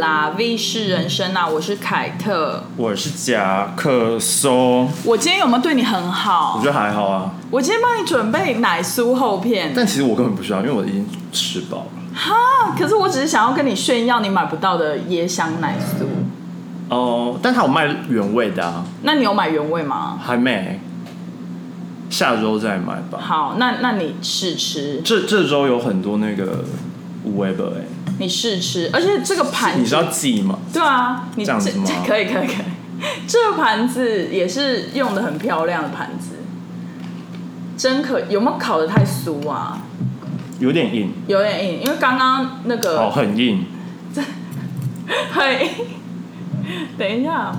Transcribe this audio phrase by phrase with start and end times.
[0.00, 2.64] 啦，V 是人生啊，我是凯特。
[2.76, 6.66] 我是夹克松，我今天有没有对你很好我觉？
[6.66, 7.30] 得还好啊。
[7.50, 11.84] 我今天帮你准备奶酥厚片，但其实我根本不需要，因为我已经吃饱了。
[12.14, 16.06] 哈，可是我只是想要跟你炫耀你买不到的椰香奶酥。
[16.88, 20.18] 哦，但它有卖原味的啊，那你有买原味吗？
[20.20, 20.80] 还没，
[22.08, 23.18] 下周再买吧。
[23.20, 26.64] 好，那那你试吃，这这周有很多那个
[28.18, 30.58] 你试吃，而且这个盘子你是要记吗？
[30.72, 32.56] 对啊，你这样子吗可以可以可以，
[33.26, 36.36] 这个盘子也是用的很漂亮的盘子，
[37.76, 39.78] 真可有没有烤的太酥啊？
[40.58, 43.64] 有点硬，有点硬，因为刚刚那个哦，很硬。
[45.32, 45.70] 嘿，
[46.98, 47.56] 等一下，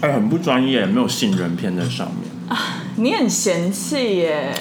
[0.00, 2.58] 哎，很不专业，没有杏仁片在上面，
[2.96, 4.52] 你很嫌弃耶。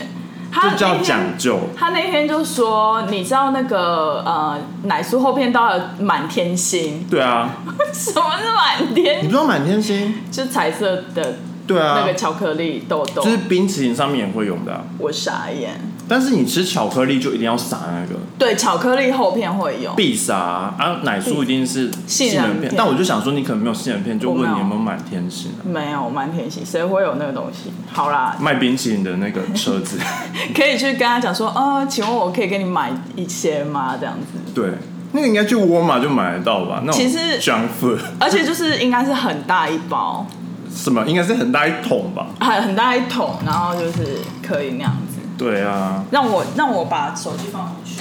[0.53, 1.59] 他这叫讲究。
[1.75, 7.49] 他那天就说，你知道那个呃奶酥后片都要有满天星，对啊，
[7.91, 9.21] 什么是满天你天？
[9.23, 10.13] 不知道满天星？
[10.31, 15.79] 就彩色的对啊，那个巧克力豆豆，就是冰淇淋上面也会用的啊、我傻眼。
[16.07, 25.63] 但是你吃巧克力就一定要撒那个对，巧克力厚片会有，必撒啊，啊奶酥一定是杏仁片但我就想说你可能没有杏仁片，就问你有没有满天星啊？
[25.63, 27.71] 没有满天星，谁会有那个东西？
[27.91, 29.97] 好啦，卖冰淇淋的那个车子，
[30.53, 33.95] 可以去跟他讲说，呃，请问我可以给你买一些吗？
[33.99, 34.53] 这样子。
[34.53, 34.71] 对，
[35.13, 36.81] 那个应该去沃尔玛就买得到吧？
[36.85, 40.25] 那种其实 junk food 而且就是应该是很大一包，
[40.73, 42.27] 什么应该是很大一桶吧？
[42.41, 45.12] 很很大一桶，然后就是可以那样子。
[45.43, 47.99] 对啊，让我让我把手机放回去。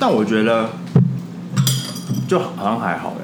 [0.00, 0.70] 但我觉得
[2.26, 3.22] 就好像还好哎，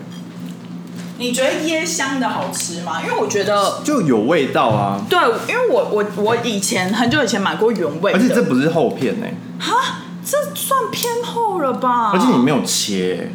[1.19, 3.03] 你觉得椰香的好吃吗？
[3.03, 12.12] 因为我觉得，就有味道啊，对，因为我我我以前很久以前买过原味的，而且这不是厚片哎，哈，这算偏厚了吧？
[12.12, 13.33] 而且你没有切欸，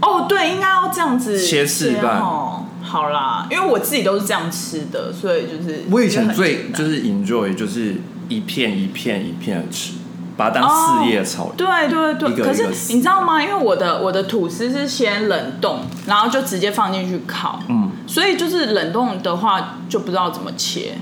[0.00, 2.64] 哦，对，应该要这样子切四半哦。
[2.82, 7.96] 好啦，因为我自己都是这样吃的，所以就是我以前最就是 enjoy 就是
[8.30, 9.92] 一片一片一片的吃，
[10.36, 11.52] 把它当四叶草。
[11.54, 13.42] 对对对，可是你知道吗？
[13.42, 20.94] 因为我的我的吐司是先冷冻，然后就直接放进去烤，嗯，所以就是冷冻的话就不知道怎么切，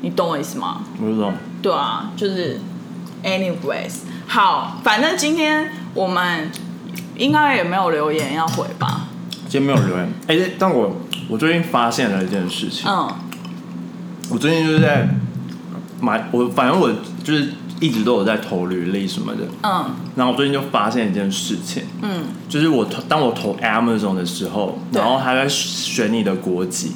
[0.00, 0.80] 你懂我意思吗？
[1.00, 1.32] 我知道。
[1.60, 2.60] 对啊，就是
[3.24, 6.50] anyways，好，反正今天我们
[7.16, 9.08] 应该也没有留言要回吧？
[9.48, 10.96] 今天没有留言，哎、但我
[11.28, 13.12] 我最近发现了一件事情，嗯，
[14.30, 15.08] 我最近就是在
[16.00, 16.90] 买，我反正我
[17.24, 19.84] 就是一直都有在投履历什么的，嗯
[20.16, 26.92] 然后我最近就发现一件事情，嗯，就是我投当我投 Amazon 的时候，然后他在选你的国籍，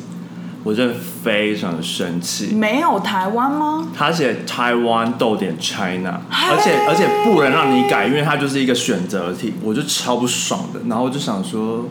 [0.65, 2.54] 我真的非常的生气。
[2.54, 3.88] 没有台湾吗？
[3.97, 10.81] 他写台湾逗点 China，而且而且不能让你改，因为它就是一个选择题，我就超不爽的。
[10.88, 11.88] 然后我就想说，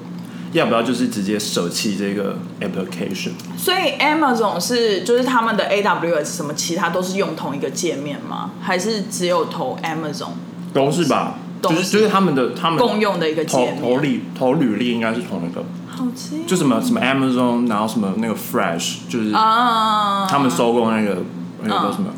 [0.53, 3.31] 要不要就是直接舍弃这个 application？
[3.57, 8.51] 所以 Amazon 是就是他们的 AWS 什么其他都是用同一个界面吗？
[8.61, 10.31] 还是只有投 Amazon
[10.73, 11.35] 都是吧？
[11.61, 13.81] 都就是是就是他们的他们共用的一个投界面？
[13.81, 16.43] 投履投履历应该是同一个，好奇。
[16.47, 21.17] 就什么什么 Amazon，然后什么那个 Fresh，就是啊，他们收购那个
[21.63, 22.09] 那个叫什么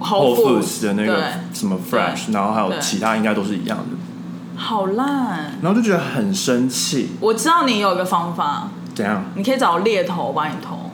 [0.00, 3.95] Whole Foods 的那个什么 Fresh，然后还有其他应该都是一样的，
[4.56, 5.52] 好烂。
[5.62, 9.24] 然后就觉得很生气，我知道你有一个方法，怎样？
[9.34, 10.90] 你可以找猎头帮你投。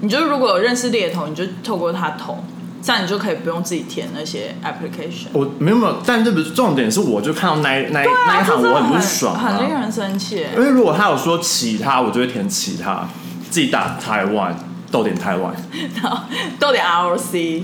[0.00, 2.44] 你就如果有认识猎头，你就透过他投，
[2.82, 5.28] 这样你就可以不用自己填那些 application。
[5.32, 10.44] 我没有没有，但这不是重点，是我就看到那一那啊，那一行我很不爽啊很令人生气。
[10.54, 13.08] 因为如果他有说其他，我就会填其他，
[13.50, 14.54] 自己打台湾
[14.90, 15.54] 逗点台湾，
[16.02, 16.18] 然 后
[16.58, 17.62] 逗点 ROC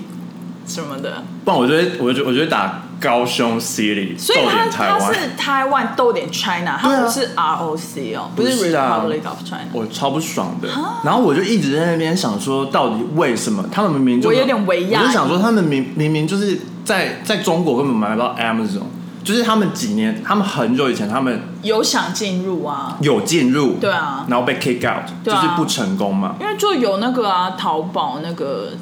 [0.70, 4.38] 什么的，不然我觉得我就我觉得打高雄 City 逗所以
[4.70, 4.98] 它。
[4.98, 9.66] 它是台湾逗点 China，它不是 ROC 哦，不是 Republic of China。
[9.72, 10.68] 我超不爽的，
[11.04, 13.64] 然后我就一直在那边想说，到底为什么？
[13.72, 15.00] 他们明明就我有点微讶。
[15.00, 18.82] 我就想说，他们明明明就是在在中国根本买不到 Amazon，
[19.24, 24.24] 就是他们几年，他们很久以前他们有想进入啊，有进入，对啊。
[24.28, 25.06] 然后被 kick out，、啊。
[25.24, 26.36] 就是不成功嘛。
[26.40, 28.72] 因为就有那个啊，淘宝那个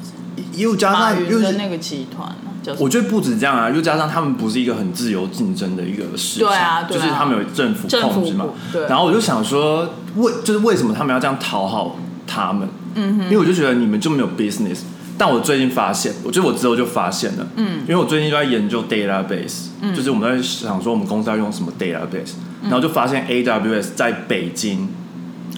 [0.55, 2.35] 又加上又是那个集团？
[2.77, 8.45] 我觉得不止这样啊，又加上他们不是一个很自由竞争的一个市场，对啊对啊就是他们有政府控制嘛。
[8.71, 11.97] 对然后我就想说，为就是为什么他们要这样讨好
[12.27, 12.67] 他们？
[12.95, 14.79] 嗯哼，因为我就觉得你们就没有 business。
[15.17, 24.87] 但我最近发现，我觉得我之后就发现了，嗯，因为我最近就在研究 database，、就是我们在想说我们公司要用什么 database，、然后就发现 AWS 在北京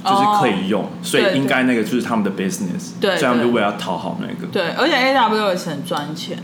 [0.03, 6.38] 就是可以用，所以应该那个就是他们的 business，对所以他们就为了要讨好那个，对，而且 A W 也是很赚钱，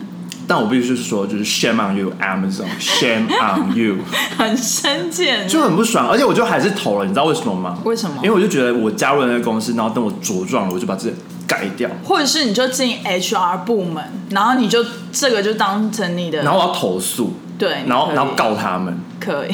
[0.48, 3.98] 但我必须说，就是 shame on you，Amazon，shame on you，
[4.38, 6.08] 很深见，就很不爽。
[6.10, 7.78] 而且我就还是投了，你知道为什么吗？
[7.84, 8.18] 为什么？
[8.24, 11.16] 因为我就觉得我加入了那个公司，然后等我茁壮了，我就把这个
[11.46, 11.90] 改掉。
[12.04, 19.52] 或者是你就进 HR 部门，然后你就这个就当成你的，然后我要投诉，对，然后然后告他们，可以，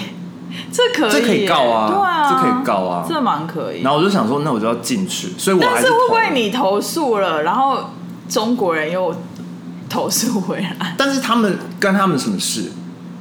[0.72, 3.82] 这可以，这可以告啊对啊，这可以告啊这蛮可以。
[3.82, 7.92] 然后我就想说，那我就要进去，所以我还但是会不会你投诉了，然后
[8.30, 9.16] 中国人又
[9.90, 12.72] 投诉回来，但是他们干他们什么事？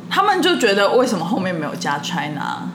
[0.08, 2.68] 他们就觉得为什么后面没有加 China，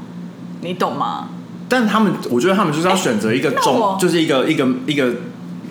[0.62, 1.30] 你懂吗？
[1.70, 5.14] 但他们，我觉得他们就是要选择一个中，就是一个一个一个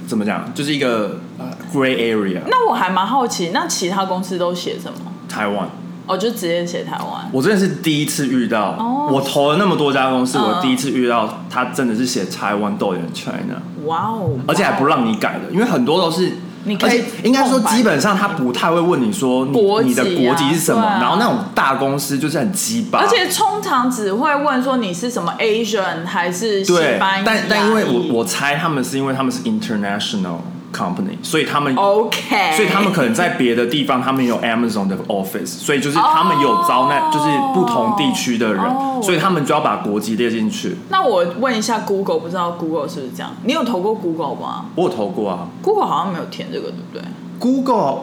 [0.06, 2.40] 怎么讲，就是一个呃 gray area。
[2.48, 4.98] 那我还蛮好奇，那其他公司都写什么？
[5.28, 5.68] 台湾，
[6.06, 7.28] 哦，就直接写台湾。
[7.32, 9.10] 我真的是第一次遇到，哦。
[9.12, 10.42] 我投了那么多家公司，嗯。
[10.42, 14.38] 我第一次遇到他真的是写台湾豆点 China，哇哦！
[14.46, 16.32] 而且还不让你改的，因为很多都是。
[16.66, 20.98] 而你可以且应该说，基本上他不太会问你说你的国籍是什么，啊。
[21.00, 30.38] 然后那种大公司就是很鸡巴，而且通常只会问说你是什么 Asian 还是西班牙，但但因为我我猜他们是因为他们是 international
[30.76, 40.76] company，所以他们 OK，所以他们可能在别的地方，他们有 Amazon 的 office，所以就是他们有招那，哦就是不同地区的人，哦所以他们就要把国籍列进去。
[40.90, 43.32] 那我问一下 Google，不知道 Google 是不是这样？
[43.44, 47.02] 你有投过 Google 吗我有投过啊？Google 好像没有填这个，对不对
[47.38, 48.02] ？，Google，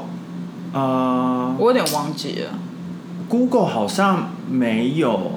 [0.73, 2.49] 呃我有点忘记了。
[3.29, 5.31] ，Google 好像没有，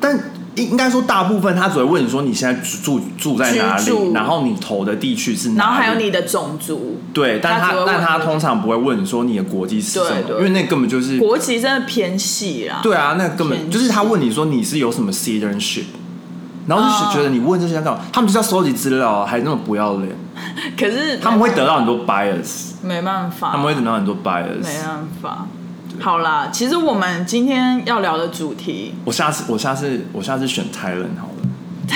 [0.00, 0.18] 但
[0.56, 12.80] 应应该说大部分他只会问你说你现在住住在哪居住里，然后你投的地区是哪里，然后还有你的种族，对，但他他只会问但他通常不会问你说你的国籍是什么因为那根本就是国籍真的偏细啦。
[12.82, 15.84] 对啊，那根本偏就是他问你说你是有什么 citizenship，
[16.66, 18.00] 然后哦就觉得你问这些干嘛？
[18.12, 20.10] 他们就是要收集资料啊，还那么不要脸，
[20.78, 24.84] 可是他们会得到很多 bias，没办法，他们会得到很多没 bias。
[24.84, 25.46] 办法。
[26.02, 31.48] 好啦，其实我们今天要聊的主题，我下次我下次我下次选 Thailand 好了，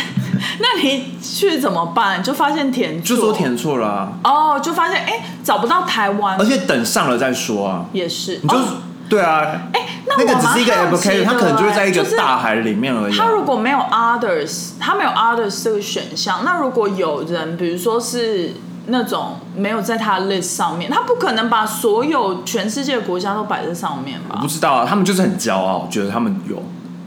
[0.61, 2.23] 那你去怎么办？
[2.23, 6.39] 就发现填错，就说填错了、啊，哦，就发现哎、找不到台湾。
[6.39, 8.65] 而，且等上了再说啊，也是，你就、哦。
[9.09, 18.53] 对啊，哎、那那个我只是一个蛮好奇 application，的它可能就会在一个就是大海里面而已啊、他如果没有 others，他没有 others 这个选项，那如果有人，比如说是
[18.87, 24.47] 那种没有在他的 list 上面，他不可能把所有全世界的国家都摆在上面吧我不？
[24.47, 26.57] 知道啊，他们就是很骄傲，觉得他们有。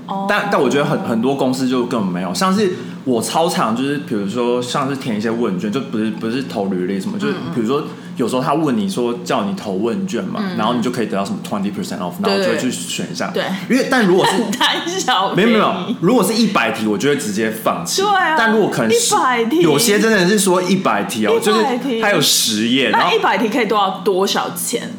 [0.08, 2.74] 哦但但我觉得很很多公司就根本没有，像是
[3.06, 7.84] 我超常就是比如说像是填一些问卷，就不是不是投履历什么，就是嗯比如说
[8.20, 13.32] 有时候他问你说叫你投问卷嘛，然后你就可以得到什么 twenty percent off，然后就会去选一下。
[13.34, 13.46] 对。
[13.70, 18.02] 因为但如果是 很贪小没有没有，如果是一百题，我就会直接放弃。
[18.02, 18.36] 对啊。
[18.38, 19.62] 但如果可能是100题。
[19.62, 24.92] 有些真的是说一百题哦，100就是题它有十页，然后那一百题可以多少多少钱？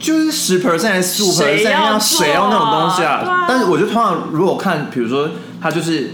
[0.00, 3.22] 就是十 percent 十五 percent，要要谁要那种东西啊。
[3.24, 3.44] 啊？
[3.48, 5.30] 但是我就通常如果看，比如说
[5.62, 6.10] 他就是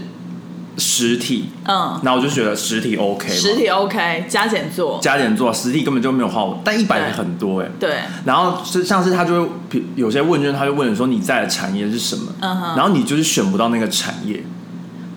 [0.77, 7.69] 实体，嗯，那我就觉得实体 OK，实体 OK，加减做，加减做，实体根本就没有花我，但一百很多哎。
[7.79, 12.75] 对，然后是像是他就会比有些问卷，他就问你说你在的产业是什么，嗯哼。
[12.75, 14.43] 然后你就是选不到那个产业，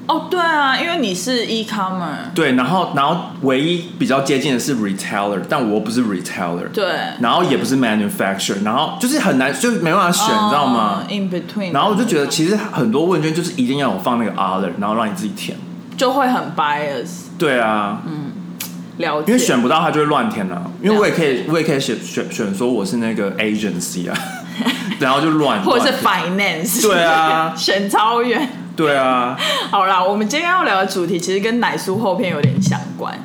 [0.07, 6.85] 哦，对啊，因为你是 e-commerce，对，然后然后唯一比较接近的是 retailer，但我又不是 retailer，对，
[7.21, 11.03] 然后也不是 manufacturer，然后就是很难，就是没办法选，你知道吗？
[11.09, 15.59] 嗯？In between，然后我就觉得，其实很多问卷就是一定要有放那个 other，然后让你自己填。
[15.97, 18.31] 就会很 bias，对啊，嗯
[18.99, 20.63] 了解，因为选不到他就会乱填啊。
[20.81, 24.17] 因为我也可以，我也可以选选选说我是那个 agency 啊，
[25.01, 27.53] 然后就乱，或者是 finance，对啊。
[27.59, 28.49] 选超远。
[28.77, 29.37] 对啊，
[29.73, 33.19] 好啦，我们今天要聊的主题其实跟奶酥后片有点相关，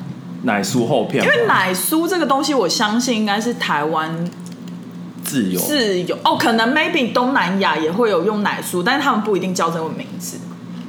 [0.44, 4.28] 奶酥厚片，因为奶酥这个东西，我相信应该是台湾
[5.22, 6.16] 自由，自由。
[6.24, 10.38] 哦，可能 maybe 东南亚也会有用奶酥，但是他们不一定叫这个名字。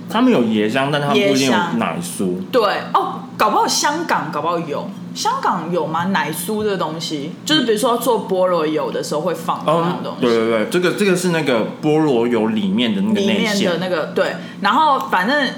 [0.10, 2.36] 他们有椰香，但他们不一定奶酥。
[2.52, 2.64] 对。
[2.94, 6.06] 哦，搞不好香港搞不好有，香港有吗？
[6.06, 10.26] 奶酥这个东西，就是比如说做菠萝油的时候会放的那种嗯东，西。
[10.26, 15.50] 对对对，这个这个是那个菠萝油里面的那个内里面的，那个对，然后反正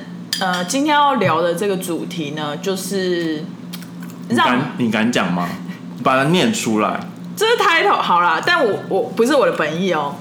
[0.42, 3.46] 呃，今天要聊的这个主题呢，就是
[4.30, 5.48] 让你敢你敢讲吗？
[6.04, 7.00] 把它念出来。
[7.36, 10.16] 这是 title 好啦，但我我不是我的本意哦。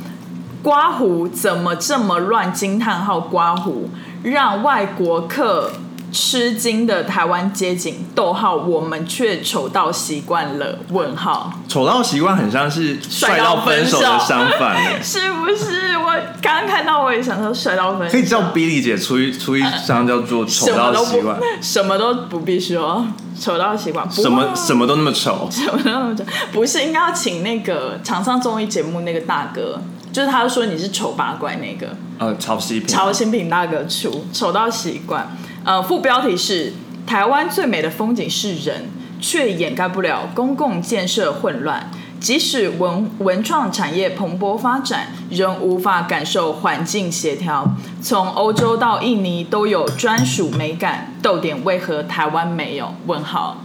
[0.63, 2.51] 刮胡怎么这么乱？
[2.51, 3.21] 惊叹号！
[3.21, 3.91] 刮胡
[4.23, 5.71] 让外国客
[6.15, 15.99] 吃惊的台湾街景，逗号，我们却丑到习惯了，问号，丑到习惯很像是帅到到分手的相反欸是不是？
[15.99, 21.37] 我刚刚看到我也想说帅到分手，可以叫 Billy 姐出一出一张叫做“丑到习惯”。
[21.61, 23.05] 什么都不必说。
[23.41, 26.23] 丑到习惯，什么什么都那么丑， 什么那么丑？
[26.53, 31.89] 不是应该要请那个场上综艺节目那个大哥，就是他说你是丑八怪那个
[32.21, 35.37] 呃，曹新平，曹新平大哥出，丑到习惯。
[35.65, 36.75] 呃，副标题是
[37.07, 41.91] 台湾最美的风景是人，却掩盖不了公共建设混乱。
[42.21, 47.67] 即使文文创产业蓬勃发展，仍无法感受环境协调。
[48.03, 52.95] 从欧洲到印尼都有专属美感，逗点为何台湾没有？
[53.07, 53.64] 问号。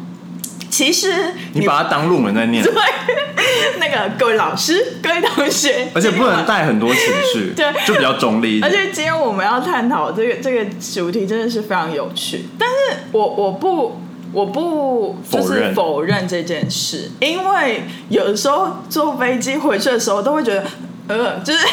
[0.80, 1.14] 其实
[1.52, 2.72] 你把它当论文在念，对
[3.82, 8.72] 那个各位老师、各位同学，而且不能带很多情绪， 对就比较中立一而。
[8.72, 14.00] 且今天我们要探讨这个这个主题真的是非常有趣，但是我我不
[14.32, 20.64] 我不就是否认这件事，因为有的时候坐飞机回去的时候都会觉得，
[21.10, 21.68] 呃，就是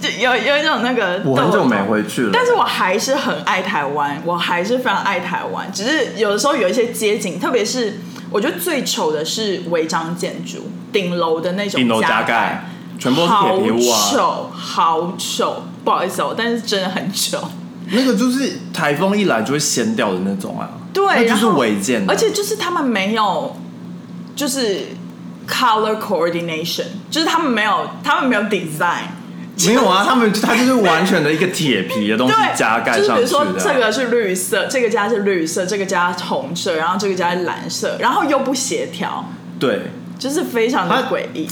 [0.00, 5.68] 就有有一种那个我很久没回去了，但是我还是很爱台湾，我还是非常爱台湾。
[5.72, 7.98] 只是有的时候有一些街景，特别是
[8.32, 13.96] 我觉得最丑的是违章建筑，顶楼的那种顶楼加盖盖，全部都是铁皮屋啊。
[13.96, 17.38] 好丑，好丑，不好意思哦，但是真的很丑。
[17.90, 23.54] 那个就是台风一来就会掀掉的那种啊，对，那就是违建而且就是他们没有，
[24.34, 24.86] 就是
[25.46, 29.08] color coordination，就是他们没有，他们没有 design。
[29.68, 33.26] 没有啊，他们它就是完全的一个铁皮的东西，加盖就是比如。
[33.26, 39.24] 说这个是绿色，这个家是绿色，这个家是红色，然后这个家是蓝色，然后又不协调，
[39.58, 39.82] 对
[40.18, 41.48] 就是非常的它诡异。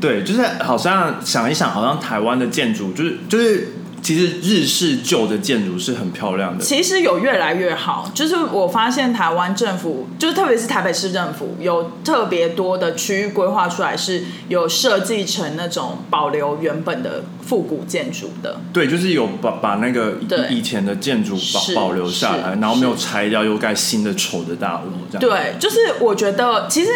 [0.00, 3.68] 对，就是好像想一想，好像台湾的建筑就是就是，
[4.04, 6.62] 其实日式旧的建筑是很漂亮的。
[6.62, 18.60] 其实有越来越好，就是我发现台湾政府，就是特别是台北市政府，有特别多的区域规划出来，是有设计成那种保留原本的复古建筑的。
[18.74, 20.18] 对，就是有把把那个
[20.50, 25.20] 以以前的建筑保保留下来，然后没有拆掉，又盖新的丑的大楼，这样。
[25.20, 26.90] 对，就是我觉得，其实，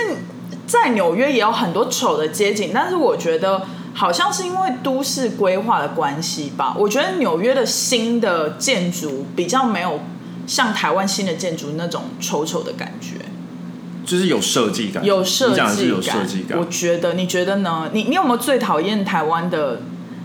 [0.67, 3.63] 在纽约也有很多丑的街景，但是我觉得
[3.99, 6.73] 好像是因为都市规划的关系吧。
[6.79, 10.01] 我觉得纽约的新的建筑比较没有
[10.47, 13.17] 像台湾新的建筑那种丑丑的感觉。
[14.07, 16.65] 就是有设计感，有设计感，设计感我。
[16.67, 17.91] 觉得，你觉得呢？
[17.93, 19.83] 你你有没有最讨厌台湾的？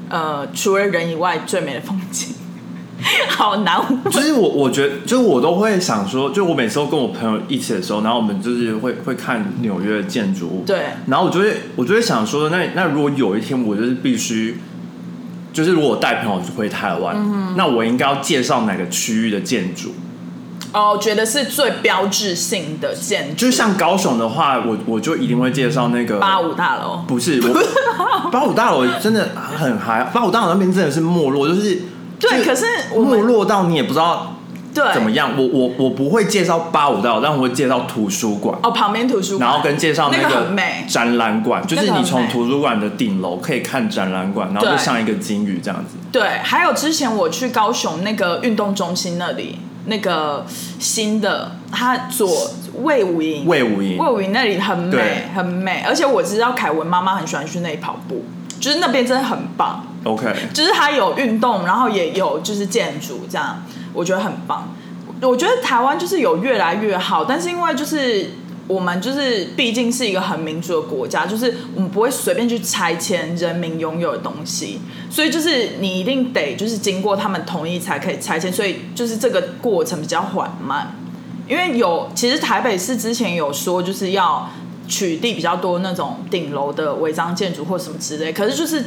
[0.09, 2.35] 呃，除了人以外，最美的风景？
[3.29, 4.11] 好难问。
[4.11, 14.57] 就是我，我觉得，就是我都会想说，就我每次都跟我朋友一起的时候，然后我们就是会会看纽约的建筑物，对，然后我就会，我就会想说，那那如果有一天我就是必须，
[15.51, 19.93] 就是如果我带朋友回台湾，嗯那我应该要介绍哪个区域的建筑？
[20.71, 27.03] 哦，觉得是最标志性的建筑，就是像高雄的话，我我就一定会介绍那个八五大楼。
[27.07, 27.63] 不是我
[28.31, 31.81] 八五大楼真的很嗨，八五大楼那边真的是没落，就是就
[32.29, 32.65] 对可是
[32.95, 34.35] 没落到你也不知道
[34.73, 35.31] 对，怎么样。
[35.37, 38.57] 我我我不会介绍八五道，但我会介绍图书馆。
[38.63, 40.47] 哦，旁边图书馆，然后跟介绍那个
[40.87, 44.77] 展览馆，就是你从图书馆的顶楼可以看展览馆，然后就对。
[44.77, 45.97] 像一个金鱼这样子。
[46.11, 50.43] 对，还有之前我去高雄那个运动中心那里，那个
[50.79, 52.27] 新的，它左
[52.81, 53.97] 魏武营，魏武营。
[53.99, 58.25] 魏武营那里很美，很美，而且我知道凯文妈妈很喜欢去那里跑步，
[58.59, 64.75] 就是那边真的很棒，OK，就是它有运动，然后也有就是建筑，这样我觉得很棒。
[65.21, 68.31] 我觉得台湾就是有越来越好，但是因为就是
[68.67, 80.93] 我们就是毕竟是一个很民主的国家，就是我们不会随便去拆迁人民拥有的东西，所以就是你一定得就是经过他们同意才可以拆迁，所以就是这个过程比较缓慢。
[81.47, 84.49] 因为有其实台北市之前有说就是要
[84.87, 88.83] 取缔比较多那种顶楼的违章建筑或什么之类，可是就是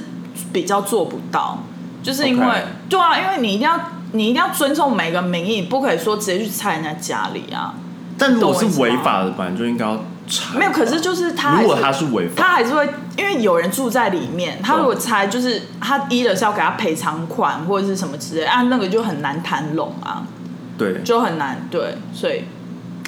[0.53, 1.63] 比较做不到，
[2.03, 2.47] 就是因为
[2.89, 3.79] 对啊，因为你一定要
[4.13, 7.75] 你一定要尊重每个民意，不可以说直接去拆人家家里啊。
[8.19, 10.59] 但如果是违法的，本来就应该要拆。
[10.59, 12.89] 没有，可是就是他还如果他是违法，他还是会，
[13.19, 20.23] 因为有人住在里面，他如果拆，就是他一的是要给他赔偿款或者是什么之类，啊，那个就很难谈拢啊，
[20.79, 22.45] 对，就很难对，所以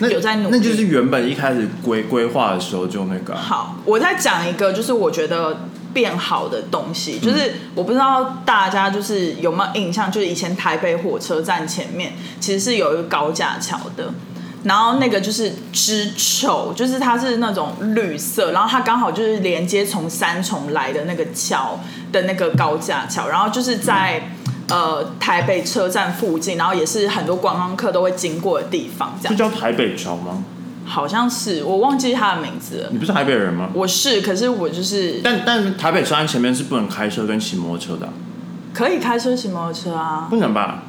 [0.00, 0.58] 那有在努力。
[0.58, 5.61] 那就是原本一开始规规划的时候就那个啊、好，我再讲一个，就是我觉得
[5.92, 14.12] 变好的东西，就是我不知道大家就是有没有印象，就是以前台北火车站前面其实是有一个高架桥的。
[14.64, 21.78] 然后那个就是之丑，就是它是那种绿色，然后它刚好就是连接从三重来的那个桥
[22.11, 24.30] 的那个高架桥，然后就是在、
[24.68, 30.42] 呃台北车站附近，然后也是很多观光客都会经过的地方，这样这叫台北桥吗？
[30.88, 32.88] 好像是我忘记他的名字了。
[32.90, 33.68] 你不是台北人吗？
[33.75, 38.12] 我是，可是我就是但但台北车站前面是不能开车跟骑摩托车的啊、
[38.73, 40.26] 可以开车骑摩托车啊。
[40.30, 40.83] 不能吧？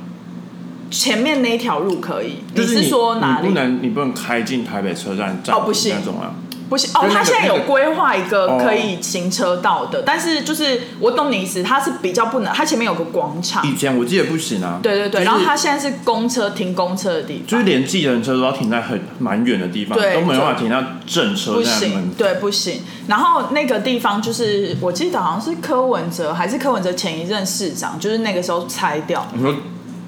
[0.89, 3.47] 前面那一条路可以，就是是说哪里？
[3.47, 6.33] 你不能你不能开进台北车站站哦不行那种啊。
[6.69, 14.79] 不行哦他现在有那个规划一个哦可以行车道的，但是就是我懂你意思，它是比较不能，它前面有个广场，以前我记得不行啊。
[14.83, 22.81] 对对对，就是然后它现在是公车停公车的地方，就是连计程车都要停在很蛮远的地方，对都没办法停到正车不行，对，不行。
[23.07, 29.25] 然后那个地方就是，我记得好像是柯文哲还是柯文哲前一任市长，就是那个时候拆掉。
[29.33, 29.55] 你说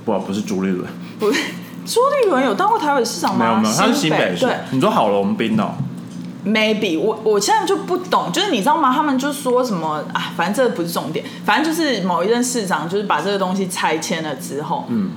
[0.06, 0.88] 不不是朱立伦，
[1.20, 1.41] 不是，
[1.86, 3.46] 朱立伦有当过台北市长吗？
[3.46, 4.56] 没有没有，他是新北市对。
[4.70, 5.74] 你说郝龙斌哦，
[6.45, 8.93] ，maybe 我我现在就不懂，就是你知道吗？
[8.93, 15.12] 他们就说什么啊，反正这不是重点，反正就是某一任市长就是把这个东西拆迁了之后，嗯，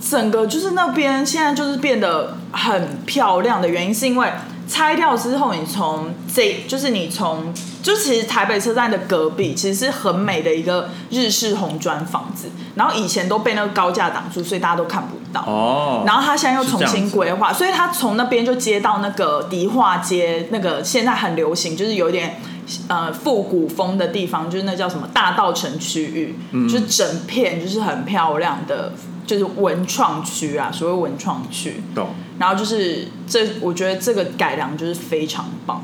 [0.00, 4.28] 整个就是那边现在就是变得很漂亮的原因，是因为
[4.74, 15.42] 拆掉之后，你从这就是你从就其实台北车站的隔壁其实是很美的一个日式红砖房子，然后以前都被那个高架挡住，所以大家都看不到。
[15.42, 22.40] 哦，然后他现在又重新规划，所以他从那边就接到那个迪化街，那个现在很流行，就是有点
[22.88, 28.92] 呃复古风的地方，就是那叫什么大道城区域，嗯就是整片就是很漂亮的，
[29.26, 31.82] 就是文创区啊，所谓文创区。
[31.94, 32.08] 懂。
[32.38, 35.82] 然后就是这，我觉得这个改良就是非常棒。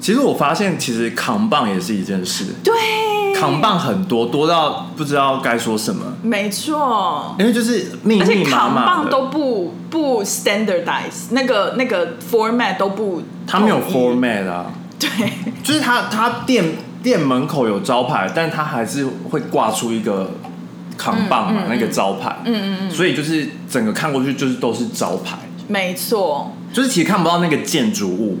[0.00, 2.74] 其实我发现，其实扛棒也是一件事，对，
[3.34, 7.34] 扛棒很多，多到不知道该说什么，没错。
[7.38, 14.66] 因为就是密密麻麻的，扛棒都不不 standardize，那个那个 format 都不，它没有 format 啊，
[14.98, 15.08] 对，
[15.62, 20.32] 就是它它店店门口有招牌，但它还是会挂出一个
[20.96, 28.38] 扛棒嘛，那个招牌，嗯嗯嗯，所以就是整个看过去就是都是招牌，没错，就是其实看不到那个建筑物，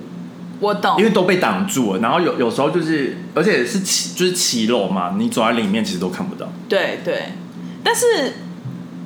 [0.60, 1.04] 我懂因。
[1.04, 2.00] 为都被挡住了。
[2.00, 6.46] 然后有有时候就是，而且是骑就是骑楼嘛，你走在里面其实都看不到。
[6.68, 7.24] 对对，
[7.82, 8.34] 但是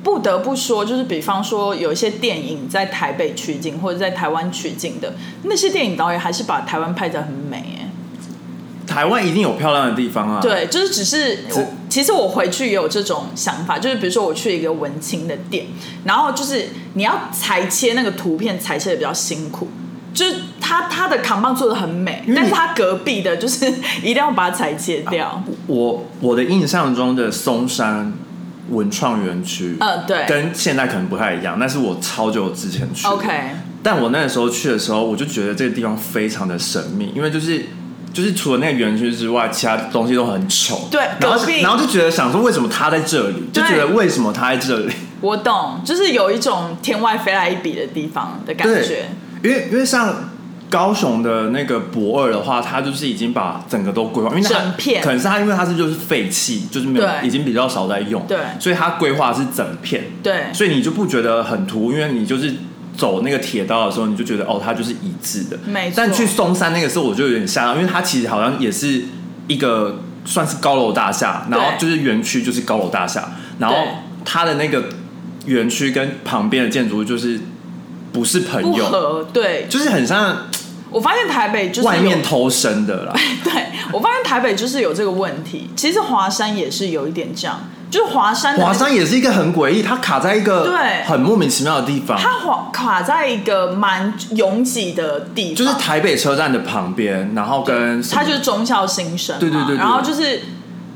[0.03, 5.13] 不得不说，就是比方说有一些电影在台北取景或者在台湾取景的
[5.43, 7.68] 那些电影导演，还是把台湾拍得很美哎。
[8.89, 15.67] 台湾一定有漂亮的地方啊，，对，就是只是我其实我回去也有这种想法，就是比如说我去一个文青的店，
[16.03, 19.67] 然后就是你要裁切那个图片，裁切的比较辛苦。
[20.11, 23.71] 就是他他的扛棒做的很美，但是他隔壁的就是
[24.01, 25.41] 一定要把它裁切掉。
[25.67, 28.11] 我我的印象中的松山
[28.69, 33.29] 文创园区，嗯，对跟现在可能不太一样，那是我超久之前去，OK，
[33.83, 37.65] 但我那个时候去的时候，我就觉得这个地方非常的神秘，因为就是
[38.13, 40.87] 就是除了那个园区之外，其他东西都很丑。
[40.91, 43.43] 对然后然后就觉得想说，为什么他在这里？
[43.53, 44.93] 就觉得为什么他在这里？
[45.21, 49.09] 我懂，就是有一种天外飞来一笔的地方的感觉。
[49.43, 50.29] 因为因为像
[50.69, 62.53] 高雄的那个博二的话，它就是已经把整个都规划，因为它整片可能是它因为它是就是废弃，就是没有已经比较少在用，对所以它规划是整片，对，所以你就不觉得很突兀，因为你就是
[62.99, 65.57] 走那个铁道的时候，你就觉得哦，它就是一致的。
[65.65, 65.93] 没错。
[65.95, 69.05] 但去松山那个时候，我就有点吓到，因为它其实好像也是
[69.47, 73.75] 一个算是高楼大厦，然后就是园区就是高楼大厦，然后
[74.25, 74.83] 它的那个
[75.45, 77.39] 园区跟旁边的建筑物就是
[78.11, 80.49] 不是朋友，合，对，就是很像
[80.91, 83.13] 我发现台北就是外面偷生的啦。
[83.43, 83.51] 对
[83.93, 85.69] 我发现台北就是有这个问题。
[85.75, 91.03] 其实华山也是有一点这样，就是华山华山也是一个很诡异，它卡在一个对。
[91.05, 100.41] 很莫名其妙的地方，它华卡在一个蛮拥挤的地方，就是台北车站的旁边，然后跟它就是忠孝新生嘛，对对对对然后就是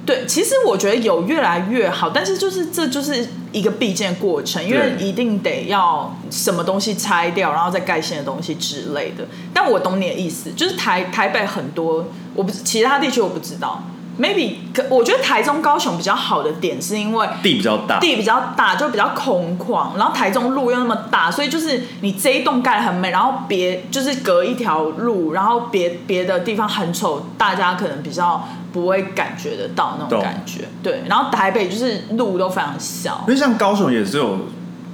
[0.05, 9.25] 对，其实我觉得有越来越好，但是就是这就是一个必经的过程，因为一定得要什么东西拆掉，然后再盖新的东西之类的。
[9.53, 13.81] 但我懂你的意思，就是台台北很多，我不其他地区我不知道
[14.19, 30.61] ，maybe 可我觉得台中、高雄比较好的点是因为地比较大，地比较大，就比较空旷，然后台中路又那么大，所以就是你这一栋盖得很美，然后别就是隔一条路，然后别别的地方很丑，大家可能比较不会感觉得到那种感觉。
[30.81, 33.23] 对，然后台北就是路都非常小。
[33.27, 34.47] 因，为像高雄也是有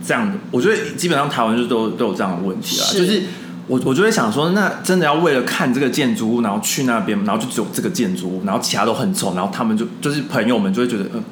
[0.05, 3.23] 这样的，我觉得基本上台湾就都都有这样的问题啊，就是
[3.69, 11.23] 我我就会想说，那真的要为了看这个建筑物，然后去那边，然后就只有这个建筑物，然后其他都很丑，然后他们就就是朋友们就会觉得，嗯、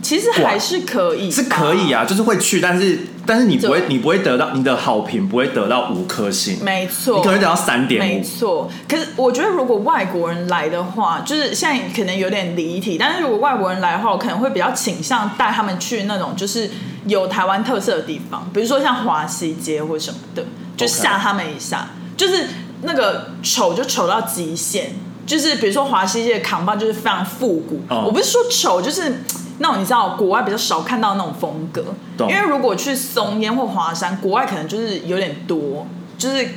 [0.00, 1.92] 其实还是可以，是可以。
[1.92, 16.70] 啊，就是会去，但是但是你不会你不会得到你的好评不会得到五颗星，没错，你可能会得到三点没，错，可是我觉得如果外国人来的话，就是现在可能有点离题，但是如果外国人来的话，我可能会比较倾向带他们去那种就是
[17.06, 20.44] 有台湾特色的地方，比如说像华西街或什么的，
[20.76, 22.46] 就吓他们一下就是
[22.82, 24.94] 那个丑就丑到极限。
[25.26, 29.22] 就是比如说华西街的扛棒就是非常复古，哦我不是说丑，就是
[29.58, 31.84] 那种你知道国外比较少看到那种风格，
[32.16, 35.84] 懂因为如果去松烟或华山，国外可能就是有点多，
[36.16, 36.48] 就是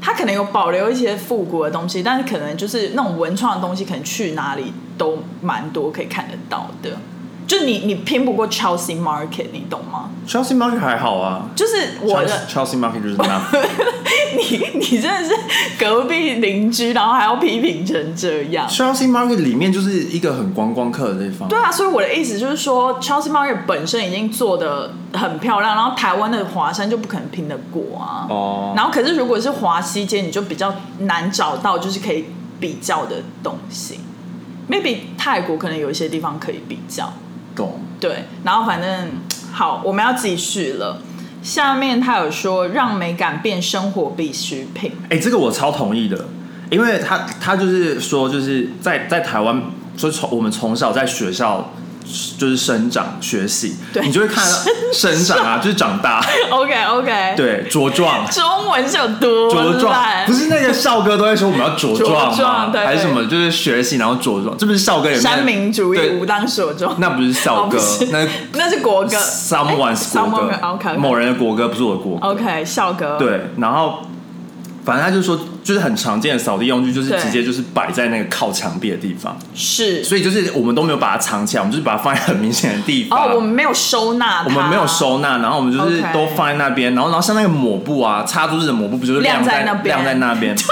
[0.00, 6.90] 它可能有保留一些复古的东西，但是可能就是那种文创的东西，可能去哪里都蛮多可以看得到的。
[7.46, 13.42] 就你你拼不过 Chelsea Market，你懂吗？Chelsea Market 还好啊，就是我的 Chelsea Market 就是那样。
[14.36, 15.34] 你你真的是
[15.78, 18.66] 隔壁邻居，然后还要批评成这样。
[18.68, 21.48] Chelsea Market 里面就是一个很观光客的地方。
[21.48, 28.26] 对啊，所以我的意思就是说，Chelsea Market 本身已经做的很漂亮，然后台湾的华山就不可能拼得过啊。
[28.28, 32.24] 哦，然后可是如果是华西街，你就比较难找到就是可以
[32.58, 34.00] 比较的东西。
[34.68, 37.12] maybe 泰国可能有一些地方可以比较，
[37.54, 37.80] 懂。
[38.00, 38.24] 对。
[38.44, 39.10] 然后反正
[39.52, 40.98] 好，我们要继续了。
[41.42, 46.24] 下面他有说让美感变生活必需品，哎、这个我超同意的，
[46.70, 49.62] 因为他他就是说，就是在在台湾，
[49.94, 51.70] 所以从我们从小在学校
[52.36, 54.56] 就是生长学习，对你就会看到
[54.92, 55.38] 生长。
[55.38, 58.26] 啊，就是长大，OK OK，，对，茁壮。
[58.30, 62.72] 中文是有多茁壮烂不是那个校歌都会说我们要茁壮茁壮吗？
[62.72, 63.24] 对还是什么？
[63.26, 66.10] 就是学习然后茁壮，这不是校歌里面三民主义对。
[66.16, 69.16] 武当所中，那不是校歌哦，那 那是国歌。
[69.16, 70.52] someone's 国歌。
[70.62, 72.26] OK 某人的国歌不是我的国歌。
[72.28, 74.00] OK 校歌，对，然后
[74.84, 80.04] 反正他就说，就是很常见的扫地用具，就是直接就是摆在那个靠墙壁的地方，是。
[80.04, 83.18] 所以就是我们都没有把它藏起来，我们就是把它放在很明显的地方。
[83.18, 89.96] 哦，我们没有收纳，我们没有收纳，然后我们就是都放在那边，然后然后像那个抹布啊，擦桌子的抹布不就是晾在在那边。
[89.96, 90.54] 晾在那边？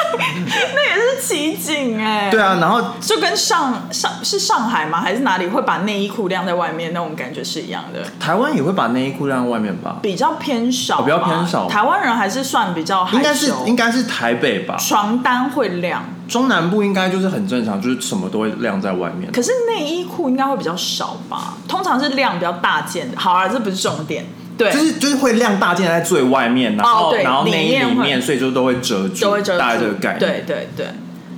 [0.74, 5.00] 那也是奇景哎，对啊，然后就跟上上是上海吗？
[5.00, 8.02] 还是哪里会把内衣裤晾在外面那种感觉是一样的？
[8.20, 9.96] 台湾也会把内衣裤晾在外面吧？
[10.02, 11.66] 比较偏少、哦比较偏少。
[11.68, 19.30] 台湾人还是算比较应该是应该是台北吧，床单会晾，中南部应该就是很正常，就是什么都会晾在外面。
[19.32, 21.54] 可是内衣裤应该会比较少吧？
[21.68, 23.18] 通常是晾比较大件的。
[23.18, 24.24] 好啊，这不是重点，
[24.58, 29.58] 对，就是就是会晾大件在最外面，然后、哦然后内衣里面所以就都会遮住，都会遮住。
[29.58, 30.18] 大概这个概念。
[30.18, 30.86] 对对对。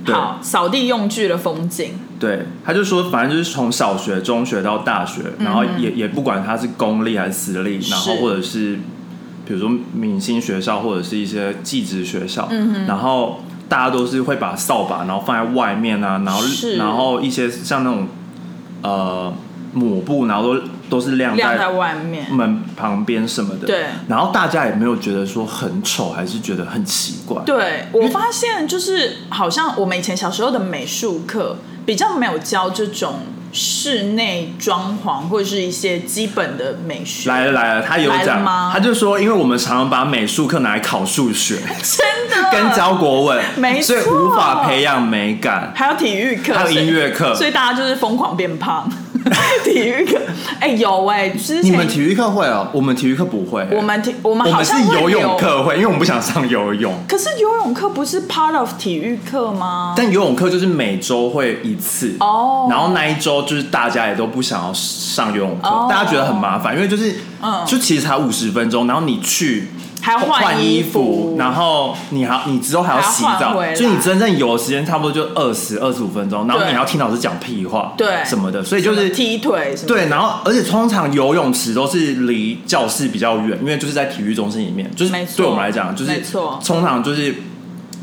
[0.05, 8.79] 对好，扫地用具的风景，对，他就说，反正就是从小学、中学到大学，然后嗯也也不管他是公立还是私立，然后或者是
[9.45, 16.41] 比如说明星学校或者是一些技职学校，嗯然后大家都是会把扫把然后放在外面啊，然后
[16.77, 18.07] 然后一些像那种
[18.81, 19.33] 呃
[19.73, 22.31] 抹布，然后都都是晾晾在在外面。
[22.31, 23.85] 门旁边什么的，对。
[24.07, 33.19] 然后大家也没有觉得说很丑，还是觉得很奇怪，对，我发现就是好像我们以前小时候的美术课比较没有教这种
[33.53, 37.29] 室内装潢或者是一些基本的美学。
[37.29, 45.71] 来了来了，他有讲吗，他就说，因为我们常常把美术课拿来考数学，真的跟教国文，没错所以无法培养美感。
[45.75, 48.91] 还有体育课，还有音乐课所以大家就是疯狂变胖。
[49.63, 50.21] 体育课，
[50.59, 53.65] 哎、有哎、之前你们体育课会哦，我们体育课不会。
[53.71, 56.93] 我们体我们好像会游泳有，课会，因为我们不想上游泳。
[57.07, 59.95] 可是游泳课不是 part of 体育课吗？
[59.97, 62.15] 但游泳课就是每周会一次。
[62.19, 62.67] 哦。
[62.69, 65.87] 然后那一周就是大家也都不想要上游泳课，哦。
[65.89, 67.65] 大家觉得很麻烦，因为就是，嗯。
[67.65, 69.69] 就其实才五十分钟，然后你去
[70.05, 71.35] 还要换衣衣服。
[71.37, 78.23] 然后你还你之后还要洗澡所以你真正游的时间差不多就二十二十五分钟，然后你还要听老师讲屁话，对。
[78.23, 86.59] 什么的，所以就是踢腿什么对，然后而且通常游泳池都是离教室比较远，因为就是在体育中心里面，就是对我们来讲，就是没错。
[86.65, 87.35] 通常就是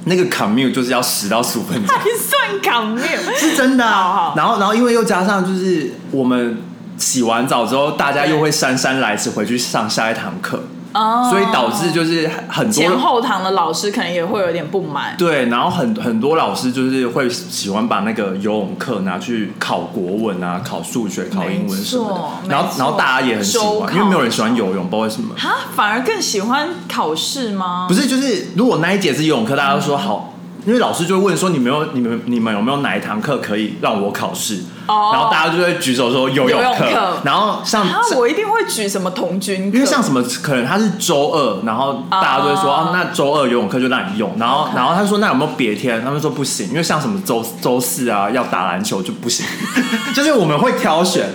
[0.05, 3.93] 那个 commute 就是要十到十五分钟，还算 commute，是真的、啊。
[3.93, 4.35] 好好。
[4.37, 6.59] 然后然后因为又加上就是我们
[6.97, 15.15] 洗完澡之后，大家又会姗姗来迟回去上下一堂课，哦所以导致就是很多前后堂的老师可能也会有点不满。
[15.17, 25.35] 对，然后很很多老师就是会喜欢把那个游泳课拿去考国文啊、考数学、考英文什么的，然后然后大家也很喜欢，因为没有人喜欢游泳，不知道为什么。
[25.37, 27.87] 哈，反而更喜欢考试吗？
[27.89, 30.32] 不是，就是如果那一节是游泳课，大家都说好，
[30.65, 34.61] 因为老师就会问说你们有你们你们有没有哪一堂课可以让我考试？
[34.87, 44.33] 哦然后大家就会举手说游泳课，课然后像啊，我一定会举什么童军，因为像什么，可能他是周二，然后大家都会说，那周二游泳课就让你用。
[44.39, 46.03] 然后，然后他说，那有没有别天？
[46.03, 49.47] 他们说不行，因为像什么周周四啊，要打篮球就不行。
[50.15, 51.29] 就是我们会挑选，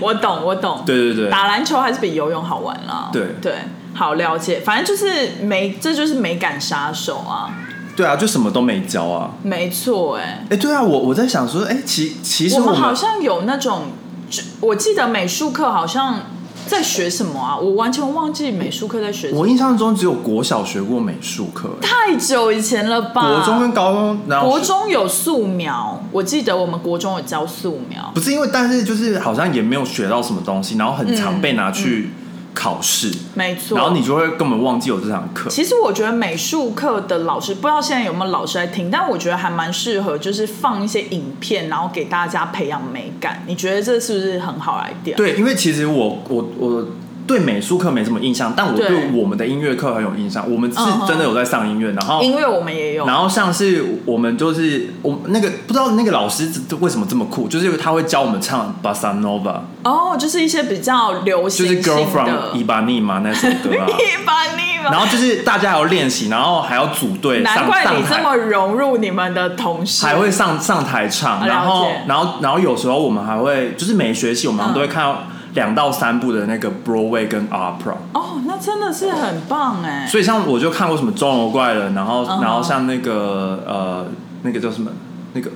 [0.00, 0.82] 我懂，我懂。
[0.86, 3.10] 对对对，打篮球还是比游泳好玩啦。
[3.12, 3.52] 对对，
[3.94, 4.60] 好了解。
[4.60, 7.52] 反正就是美，这就是美感杀手啊，
[7.98, 9.32] 对啊，就什么都没教啊。
[9.42, 10.18] 没错。
[10.18, 13.86] 哎，哎，对啊，我我在想说，哎，其其实我们们好像有那种，
[14.30, 16.20] 就我记得美术课好像
[16.68, 17.56] 在学什么啊？
[17.56, 19.40] 我完全忘记美术课在学什么。
[19.40, 23.34] 我印象中只有国小学过美术课，欸太久以前了吧？
[23.34, 28.12] 国中跟高中，然后国中有素描，我记得我们国中有教素描。
[28.14, 32.10] 不是因为，但是就是好像也没有学到什么东西，然后很常被拿去
[32.58, 33.78] 考试，没错。
[33.78, 35.48] 然后你就会根本忘记有这堂课。
[35.48, 43.44] 其实我觉得美术课的老师，不知道现在有没有老师来听，但我觉得还蛮适合，就是放一些影片，然后给大家培养美感。
[43.46, 45.14] 你觉得这是不是很好 idea？
[45.14, 46.84] 对，因为其实我我我
[47.28, 50.50] 对美术课没什么印象，但我对对我们的音乐课很有印象。
[50.50, 63.86] 我们是真的有在上音乐，然后音乐我们也有，然后像是我们就是我那个不知道那个老师为什么这么酷，就是他会教我们唱 bossa nova，哦，就是一些比较流行就是行性 Girl 的 from Ipanema 那首歌啊。
[63.86, 80.06] 一般你们然后就是大家还要练习，然后还要组队上难怪你这么融入你们的同事，还会上上台唱，啊然后然后然后有时候我们还会就是每学期我们都会看到两到三部的那个 Broadway 跟 Opera，哦，那真的是很棒哎。
[80.06, 84.06] 所以像我就看过什么钟楼怪人，然后、嗯然后像那个呃
[84.42, 84.90] 那个叫什么？
[85.34, 85.50] 那个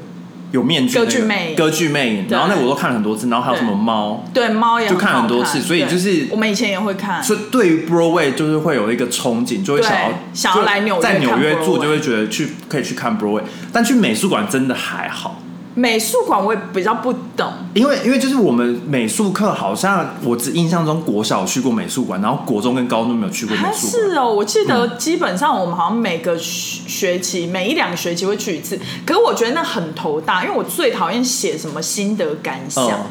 [0.50, 1.56] 有面具、那个、歌剧魅影。
[1.56, 7.22] 歌剧魅影，然后那个我都看了很多次，然后还有什么猫，对猫也就看很多次所以就是我们以前也会看。
[7.22, 15.40] 所以对于 Broadway 就是会有一个憧憬，就会想要想要来纽约在纽约住，就会觉得去可以去看 Broadway，但去美术馆真的还好。
[15.74, 24.10] 美术馆我也比较不懂，因为因为就是我们美术课好像我只印象中国小去过美术馆，然后国中跟高中没有去过美术馆。
[24.10, 33.06] 是哦，我记得基本上我们好像每个学学期每一两个学期会去一次，可是我觉得那很头大，因为我最讨厌写什么心得感想，嗯。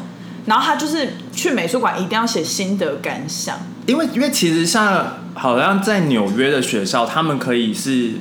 [0.46, 8.14] 然后他就是去美术馆一定要写心得感想，因为因为其实像好像在纽约的学校，他们可以是，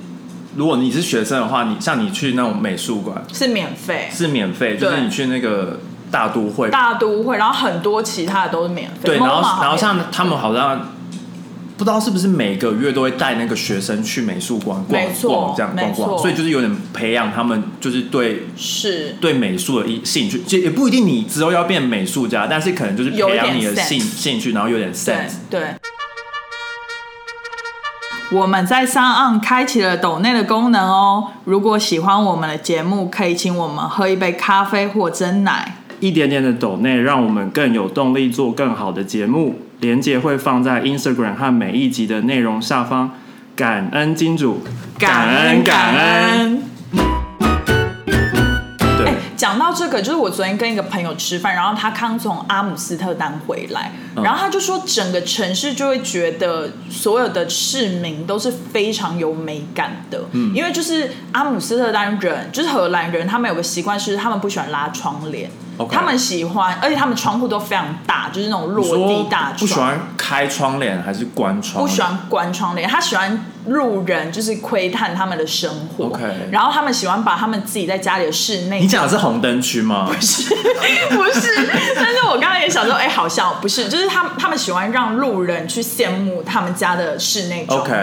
[0.56, 3.24] 如果你是学生的话，你像你去那种美术馆。
[3.34, 5.80] 是免费，是免费，就是你去那个
[6.12, 10.94] 大都会，大都会，然后很多其他的都是免费，对，然后然后像他们好像
[11.78, 19.16] 不知道是不是每个月都会带那个学生去美术馆逛逛，这样逛逛，所以就是有点培养他们就是对是。
[19.22, 25.36] 对美术的一兴趣，其实也不一定你之后要变美术家，但是可能就是培养你的兴兴趣，然后有点 sense。
[25.50, 25.76] 对对。
[28.32, 31.28] 我们在上岸开启了抖内的功能哦。
[31.44, 35.76] 如果喜欢我们的节目，可以请我们喝一杯咖啡或蒸奶。
[36.00, 39.60] 一点点的抖内，让我们更有动力做更好的节目。
[39.82, 43.12] 连接会放在 Instagram 和每一集的内容下方。
[43.54, 44.62] 感恩金主，
[44.98, 46.71] 感恩感恩。
[49.42, 65.50] 讲到这个，就是我昨天跟一个朋友吃饭，然后他刚从阿姆斯特丹回来，嗯然后他就说整个城市就会觉得所有的市民都是非常有美感的，嗯因为就是阿姆斯特丹人，就是荷兰人，他们有个习惯是他们不喜欢拉窗帘。
[65.90, 69.58] 他们喜欢，而且他们窗户都非常大，就是那种落地大窗。
[69.58, 71.84] 不喜欢开窗帘还是关窗？
[71.84, 76.06] 不喜欢关窗帘，他喜欢路人就是窥探他们的生活。
[76.06, 80.06] OK 然后他们喜欢把他们自己在家里的室内你讲的是红灯区吗？
[80.12, 80.54] 不是，
[81.10, 87.66] 不是但是我刚才也想说，哎、好像不是，就是他们他们喜欢让路人去羡慕他们家的室内。
[87.68, 87.94] OK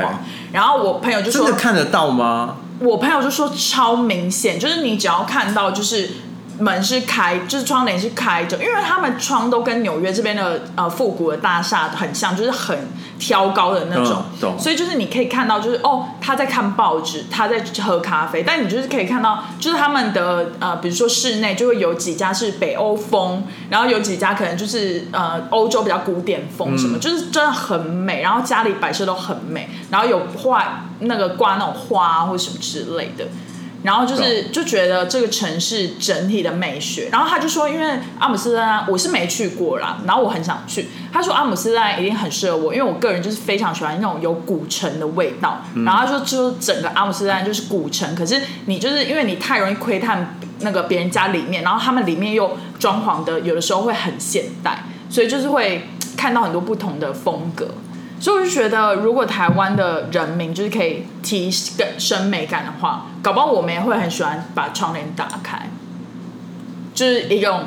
[0.53, 2.57] 然后我朋友就说真的，看得到吗？
[2.81, 6.11] 我朋友就说超明显，就是你只要看到就是。
[6.59, 12.77] 门是开，就是窗帘是开着，因为他们窗都跟纽约这边的呃复古的大厦很像，就是很
[13.19, 27.01] 挑高的那种，嗯所以就是你可以看到，就是哦他在看报纸，他在喝咖啡，但你就是可以看到，就是他们的呃，比如说室内就会有几家是北欧风，然后有几家可能就是呃欧洲比较古典风什么，嗯。
[27.01, 33.25] 就是真的很美，然后家里摆设都很美，然后有画那个挂那种花啊或什么之类的。
[33.89, 40.89] 然后就是就觉得这个城市整体的美学，然后他就说，因为阿姆斯特丹我是没去过啦，然后我很想去。
[41.11, 45.63] 他说阿姆斯特丹一定很适合我，因为我个人就是非常喜欢那种有古城的味道。
[45.87, 57.69] 然后他说，就整个阿姆斯特丹就是古城，可是你就是因为你太容易窥探那个别人家里面，然后他们里面又装潢的有的时候会很现代，所以就是会看到很多不同的风格。
[58.21, 65.71] 所以我就觉得，如果台湾的人民就是可以提升美感的话，搞不好我们也会很喜欢把窗帘打开，
[66.95, 67.65] 就是一种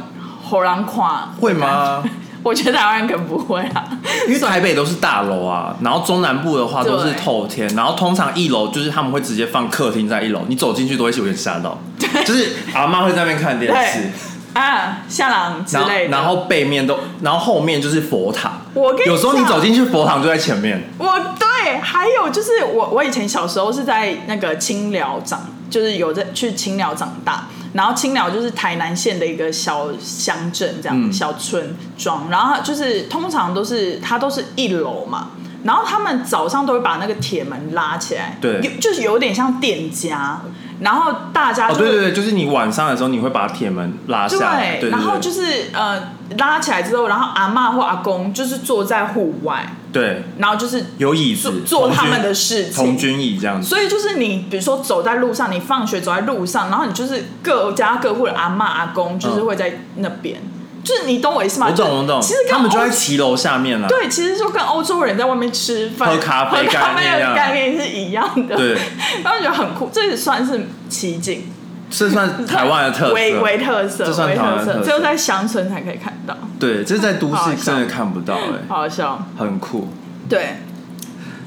[0.50, 1.30] 火狼垮。
[1.40, 2.04] 会吗？
[2.44, 3.88] 我觉得台湾人可能不会啊，
[4.28, 11.78] 因为台北都是大楼啊，然后中南部的话都是透天，然后通常一楼就是他们会直接放客厅在一楼，你走进去都会有点吓到，
[12.26, 14.12] 就是阿妈会在那边看电视对，
[14.54, 16.12] 啊，下郎之类的。
[16.12, 18.62] 然后背面都，然后后面就是佛堂。
[18.74, 21.06] 我跟你有时候你走进去佛堂就在前面，我
[21.40, 31.12] 对，还有就是我我以前小时候是在那个青寮长，就是有在去青寮长大，然后青寮就是台南县的一个小乡镇，这样、嗯。
[31.12, 35.32] 小村庄，然后它就是通常都是它都是一楼嘛，
[35.64, 38.62] 然后他们早上都会把那个铁门拉起来，对。
[38.62, 40.42] 有就是有点像店家，
[40.82, 52.74] 然后大家哦，对对对，就是你晚上的时候，你会把铁门拉下来，对对对然后就是呃拉起来之后，然后阿嬷或阿公就是坐在户外，对，然后就是有椅子，做他们的事情。
[52.74, 53.68] 从军椅这样子。
[53.68, 60.42] 所以就是你，比如说走在路上，你放学走在路上，然后你就是各家各户的阿嬷阿公，就是会在那边，
[60.84, 61.68] 就是你懂我意思吗？
[61.70, 63.88] 我懂我懂，其实他们就在骑楼下面了。
[63.88, 68.56] 对，其实就跟欧洲人在外面吃饭、喝咖啡喝咖啡的概念是一样的。
[68.56, 68.74] 对，
[69.24, 71.44] 然后觉得很酷，这也算是奇景，
[71.90, 73.14] 这算台湾的特色。
[73.14, 79.24] 微微特色，这算微台湾特色只有在乡村才可以看到，对，这在都市真的看不到哎、好好笑。
[79.38, 79.88] 很酷。
[80.28, 80.58] 对，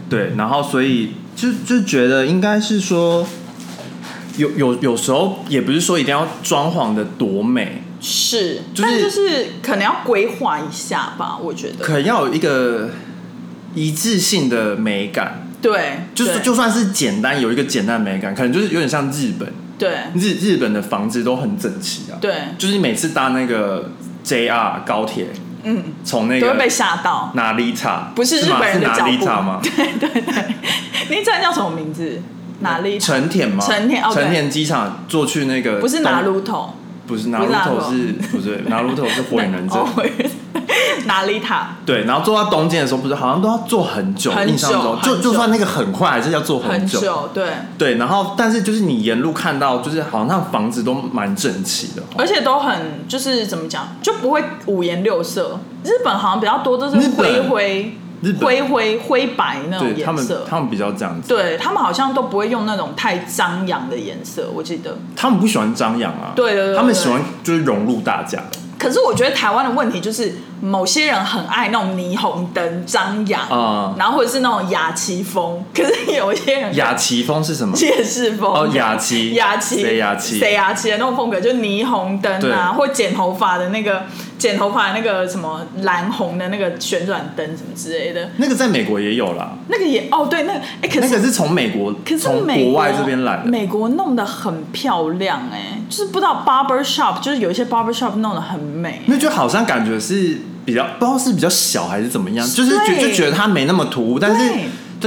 [0.09, 3.27] 对，然后所以就就觉得应该是说，
[4.37, 11.83] 有有有时候也不是说一定要装潢的多美，是，就是但就是可能要规划一下吧，我觉得。
[11.83, 12.91] 可能要有一个
[13.75, 23.91] 一致性的美感，对，就是就算是简单有一个简单的美感，可能就是有点像日本，对日日本的房子都很整齐啊，对，就是每次搭那个
[24.23, 25.29] JR 高铁，
[25.63, 27.33] 嗯，从那都会被个吓到。
[27.35, 29.61] 哪里塔，不是日本人的脚步里塔吗？
[29.63, 30.45] 对 对对，
[31.09, 32.21] 那站叫什么名字？
[32.61, 32.99] 哪里？
[32.99, 33.65] 成田吗？
[33.67, 36.75] 成田，OK 成田机场坐去那个不是拿路头，
[37.07, 37.47] 不是拿路
[38.33, 39.77] 不是拿路头是火影忍者
[41.07, 41.77] 哪里塔？
[41.85, 46.99] 对，然后坐到东京的时候，不是好像都要坐很久，很久印象中就就算那个很快，还是要坐很久。
[46.99, 52.03] 久，对，对，然后但是就是你沿路看到，就是好像房子都蛮整齐的。
[52.17, 55.61] 而且都很就是怎么讲，就不会五颜六色。
[55.85, 57.99] 日本好像比较多都是灰灰、
[58.33, 60.47] 灰灰、灰白那种颜色。
[60.49, 64.97] 他们比较这样子，对他们好像都不会用那种太张扬的颜色，我记得。
[65.17, 68.39] 他们不喜欢张扬啊，对对他们喜欢就是融入大家。
[68.77, 73.95] 可是我觉得台湾的问题就是，某些人很爱那种霓虹灯张扬，啊。
[73.97, 77.75] 然后或者是那种雅琪风， 可是有一些人雅琪风是什么？
[77.79, 78.53] 夜市风。
[78.53, 79.35] 哦雅琪。
[79.39, 79.81] 雅琪。
[79.81, 80.39] 谁雅琪？
[80.39, 84.03] 谁雅琪的那种风格，就霓虹灯啊，或剪头发的那个
[84.45, 93.45] 剪头发那个什么蓝红的那个旋转灯什么之类的，那个在美国也有啦，那个也哦对，那个哎可是那个是从美国可是从美国国外这边来的。
[93.47, 104.53] 美国弄得很漂亮哎、就是不知道 barber shop，就是有一些 barber shop 弄得很美，因为就好像感觉是比较不知道是比较小还是怎么样，就是觉就觉得它没那么突兀，但是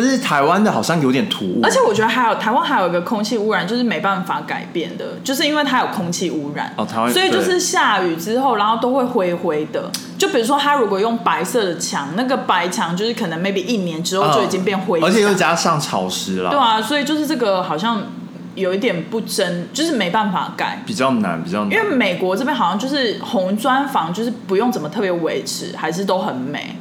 [0.02, 6.72] 对但是台湾的好像有点突兀，而且我觉得还有台湾还有一个空气污染，就是没办法改变的，就是因为它有空气污染。
[6.78, 9.92] 哦台湾所以就是下雨之后，然后都会灰灰的。
[10.18, 18.02] 就比如说，它如果用白色的墙，那个白墙就是可能 maybe 一年之后就已经变灰、嗯而且又加上潮湿了，对啊，所以就是这个好像
[18.56, 20.82] 有一点不真，就是没办法改。
[20.86, 21.72] 比较难，比较难。
[21.72, 26.76] 因为美国这边好像就是红砖房，就是不用怎么特别维持，还是都很美，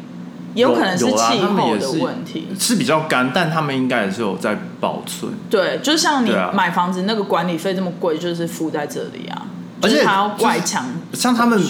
[0.56, 2.48] 也有可能是气候的问题。
[2.58, 5.30] 是比较干，但他们应该也是有在保存。
[5.48, 9.46] 对，就像你买房子那个管理费这么贵，就是付在这里啊，
[9.82, 11.62] 而且就是它要就是外墙像他们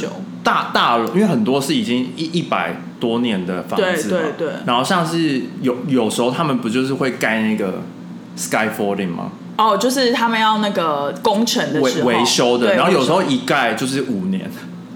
[0.42, 7.82] 大大楼，因为很多是已经一一百多年的房子嘛，对对对然后像是有有时候他们不就是会盖那个
[8.36, 9.32] sky folding 吗？
[9.58, 14.48] 哦，就是他们要那个工程的维修的，然后有时候一盖就是五年。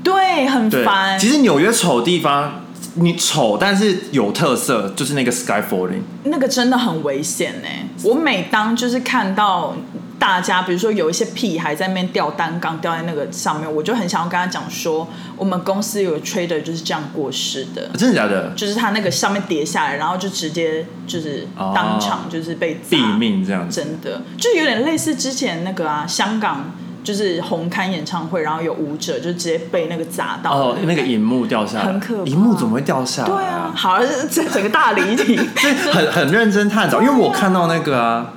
[0.03, 2.63] 对很对烦。，其实纽约丑地方，
[2.95, 6.03] 你丑但是有特色，就是那个 Skyfalling，。
[6.25, 7.69] 那个真的很危险呢。
[8.03, 9.77] 我每当就是看到
[10.19, 17.87] 大家，比如说有一些屁孩在那边吊单杠吊在那个上面，我就很想要跟他讲说，我们公司有个 trader 就是这样过世的。
[17.87, 18.53] 啊真的假的？
[18.57, 23.81] 就是他那个上面跌下来，然后就直接就是哦当场就是被砸毙命这样子。
[23.81, 26.73] 真的就有点类似之前那个啊，香港
[27.03, 33.99] 就是红勘演唱会，然后有舞者就直接被那个砸到哦，那个影荧幕掉下来，很可怕荧幕怎么会掉下来、对啊，，好，
[34.31, 38.33] 这整个大离题， 这很很认真探讨，因为我看到那个啊，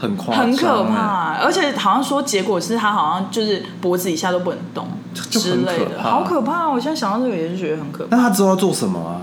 [0.00, 0.84] 很夸张、很可欸。
[0.84, 6.68] 怕，而且好像说结果是他好像就是脖子以下都不能动之类的，好可怕！
[6.68, 8.16] 我现在想到这个也是觉得很可怕。
[8.16, 9.20] 那他之后要做什么啊？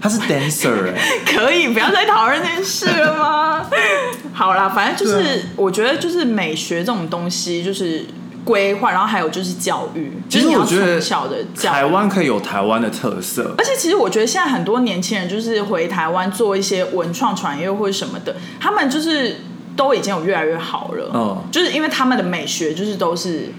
[0.00, 3.66] 他是 dancer 哎、 可以不要再讨论这件事了吗？
[4.32, 8.04] 好啦，反正就是、啊我觉得就是美学这种东西，就是
[8.44, 19.36] 规划，然后还有就是教育，其就是你要实我觉得从小的教台湾可以有台湾的特色，而且其实我觉得现在很多年轻人就是回台湾做一些文创产业或者什么的，他们就是
[19.74, 21.10] 都已经有越来越好了。
[21.14, 23.52] 嗯就是因为他们的美学就是都是。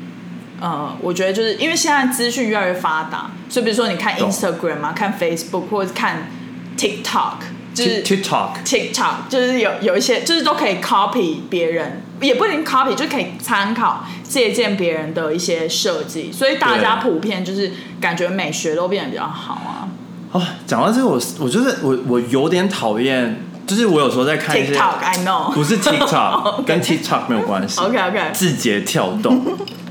[0.60, 6.32] 呃，我觉得就是因为现在资讯越来越发达，所以比如说你看 Instagram 啊，看 Facebook 或者看
[6.78, 7.34] TikTok，
[7.74, 19.90] 就是 TikTok TikTok 就是有有一些就是都可以 copy 别人，也不一定 copy，就可以参考借鉴别人的一些设计，所以大家普遍就是感觉美学都变得比较好啊。
[20.32, 25.54] 哦，讲到这个，我我就是我我有点讨厌，就是我有时候在看一些 TikTok，I know。
[25.54, 27.80] 不是 TikTok， 跟 TikTok 没有关系。
[27.80, 29.42] OK OK，字节跳动，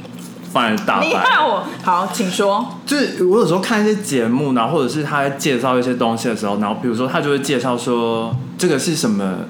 [0.57, 1.23] 放在大你白。
[1.23, 2.67] 看我好，请说。
[2.87, 9.41] 就是我有时候看一些节目，然后或者是他在介绍一些东西的时候，然后比如说他就会介绍说这个是什么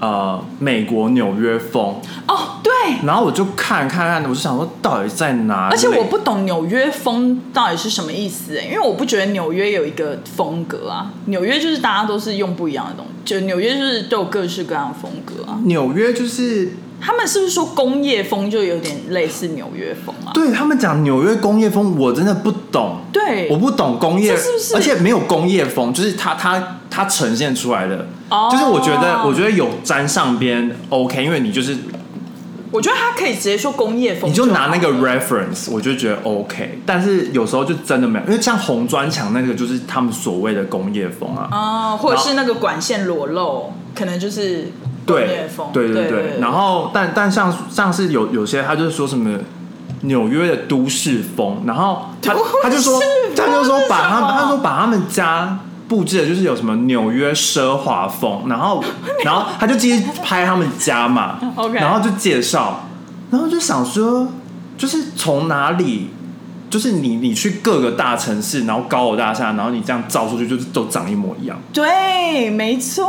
[0.00, 2.72] 呃美国纽约风，哦，对，
[3.04, 5.74] 然后我就看看看，我就想说到底在哪里？
[5.74, 15.58] 而且我不懂纽约风到底是什么意思哎，因为我不觉得纽约有一个风格啊，纽约就是大家都是用不一样的东西，就纽约就是都有各式各样的风格啊。
[15.64, 20.32] 纽约就是他们是不是说工业风就有点类似纽约风啊？
[20.32, 22.98] 对他们讲纽约工业风，我真的不懂。
[23.12, 24.74] 对，我不懂工业，这是不是？
[24.74, 28.48] 而且没有工业风，就是它它它呈现出来的，哦。
[28.50, 31.76] 就是我觉得我觉得有沾上边 OK，因为你就是
[32.72, 44.72] 我觉得他可以直接说工业风你就拿那个 reference，我就觉得 OK，但是有时候就真的没有，因为像红砖墙那个就是他们所谓的工业风啊，哦，或者是那个管线裸露，可能就是
[45.06, 46.10] 对，对对对。
[46.10, 49.38] 对，然后但但像像是有有些他就是说什么。
[50.02, 52.32] 纽约的都市风，然后他
[52.62, 53.00] 他就说
[53.34, 54.36] 他就说把他是什么？
[54.38, 58.84] 他说把他们家布置的就是有什么纽约奢华风，然后
[59.24, 61.38] 然后他就继续拍他们家嘛
[61.72, 62.86] 然后就介绍，
[63.30, 64.28] 然后就想说，
[64.76, 66.10] 就是从哪里，
[66.68, 71.58] 就是你你去各个大城市，然后高楼大厦，然后你这样照出去，就是都长一模一样。
[71.72, 73.06] 对，没错，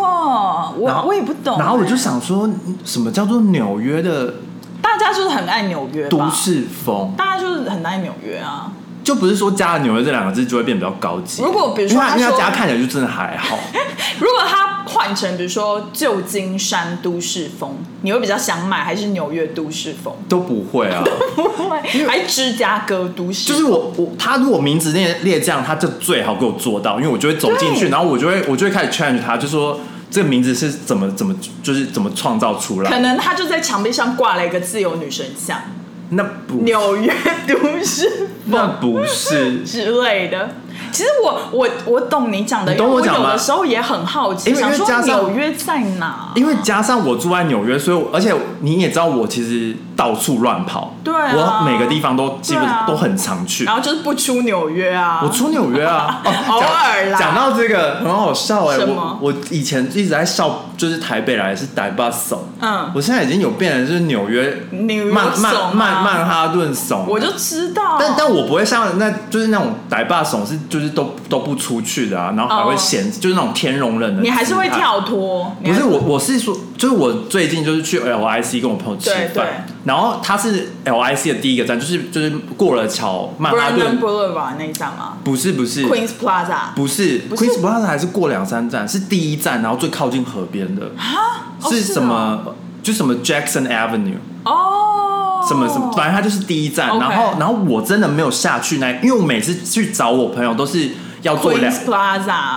[0.77, 2.49] 我我也不懂，然后我就哎，想说，
[2.85, 4.35] 什么叫做纽约的
[4.81, 7.13] 大家就是很爱纽约都，市风？
[7.17, 8.71] 大家就是很爱纽约啊。
[9.07, 11.41] 就不是说加了纽约这两个字就会变比较高级。
[11.41, 13.57] 如果比如说因为它因为他说家看起来就真的还好，
[14.19, 20.13] 如果他换成比如说旧金山都市风，你会比较想买，还是纽约都市风？
[20.27, 21.01] 都不会啊。
[21.37, 23.55] 不会，还是芝加哥都市风？
[23.55, 29.79] 就是我我他如果名字列列这样，他就最好给我做到，因为我就会走进去，然后我就会我就会开始 challenge 他，就说
[30.11, 31.33] 这个名字是怎么怎么
[31.63, 32.99] 就是怎么创造出来可。
[32.99, 35.61] 能他就在墙壁上挂了一个自由女神像，
[36.09, 37.13] 那不纽约
[37.47, 40.49] 都市那不是， 之类的。
[40.91, 43.29] 其实我我我懂你讲的，懂我我讲吗？
[43.29, 46.31] 有的时候也很好奇，因为想说因为加上纽约在哪？
[46.35, 51.33] 因为加上我住在纽约，所以而且你也知道我其实到处乱跑，对啊。
[51.35, 53.65] 我每个地方都基本都很常去。
[53.65, 57.17] 然后就是不出纽约啊，我出纽约啊， 哦偶尔啦。
[57.19, 74.67] 讲讲到这个很好笑哎、我我以前一直在笑，就是台北来是台巴怂，嗯，我现在已经有变成是纽约纽约曼曼曼曼哈顿怂，我就知道，但但我不会像那就是那种台霸怂是就是都都不出去的啊，然后还会哦嫌、就是那种天容人的，你还是会。
[74.77, 91.55] 跳脱，不是我，我是说，就是我最近就是去 LIC 跟我朋友吃饭，然后他是 LIC 的第一个站，就是就是过了桥曼哈顿，Boulevard 那一站吗不是不是？Queens Plaza 不是是 Queens Plaza 还是过两三站，是第一站，然后最靠近河边的，啊？
[91.67, 92.53] 是什么？
[92.83, 95.06] 就什么 Jackson Avenue，哦，
[95.47, 96.87] 什么什么，反正它就是第一站。
[96.99, 100.89] 然后，然后我真的没有下去那，因为我每次去找我朋友都是
[101.21, 101.73] 要坐两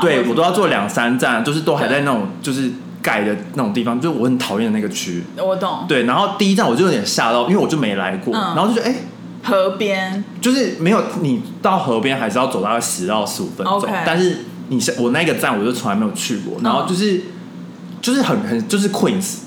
[0.01, 2.71] 对我都要坐两三站，就是都还在那种就是
[3.03, 5.25] 盖的那种地方，就是我很讨厌的那个区。
[5.37, 8.55] 我懂，对，然后第一站我就有点吓到，因为我就没来过，嗯。
[8.55, 8.95] 然后就觉得哎、
[9.43, 10.23] 河边。
[10.41, 17.23] 就是没有你到河边还是要走大概十到十五分钟但是你是我那个站我就从来没有去过，然后就是、
[18.01, 19.39] 就是很很就是 Queens，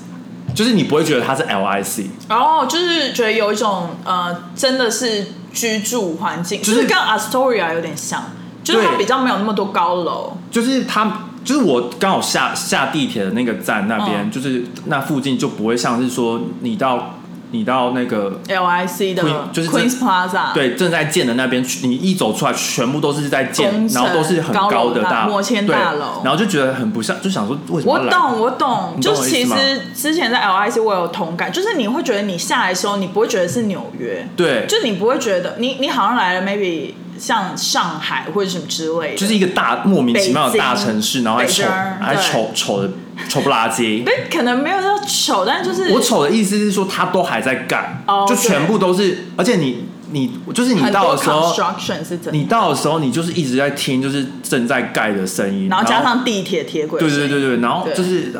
[0.54, 8.22] 就是你不会觉得它是 LIC，哦，就是觉得有一种呃，真的是居住环境，就就是是跟 Astoria 有点像，
[8.62, 14.30] 就是它比较没有那么多高楼，就是它就是我刚好下下地铁的那个站那边，嗯。
[14.30, 17.13] 就是那附近就不会像是说你到
[17.54, 27.92] 你到那个 LIC 的 Queen, 就是 Queens Plaza，，对正在建的那边，你一走出来全部都是在建然后都是很高的大摩天大楼然后就觉得很不像，就想说为什么？
[27.94, 41.64] 我懂，我懂，你就其实之前在 LIC 我有同感，就是你会觉得你下来的时候，你不会觉得是纽约，对，就你不会觉得你你好像来了 maybe 像上海或者什么之类的，就是一个大莫名其妙的大城市，然后还丑
[42.00, 42.90] 还丑丑的
[43.28, 44.02] 丑不拉几。
[44.04, 58.32] 对，可能没有说丑，但就是我丑的意思是说，他都还在盖，哦就全部都是，而且你你就是你很多到的时候，construction 是真的，你到的时候，你就是一直在听，就是正在盖的声音，然后加上地铁铁轨，对对对对，然后对就是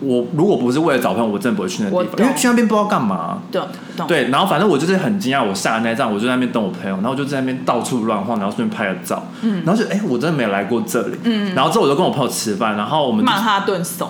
[0.00, 3.38] 我如果不是为了找朋友，我真的不会去那地方，因为去那边不知道干嘛。
[3.50, 14.08] 懂懂，对，然后反正我就是很惊讶，我下了那站，我就在那边等我朋友，然后我就在那边到处乱晃，然后顺便拍了照，嗯，然后就哎、我真的没有来过这里，嗯，然后之后我就跟我朋友吃饭，然后我们就曼哈顿怂，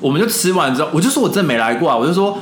[0.00, 2.38] 我们就吃完之后，我就说我真的没来过啊，我就说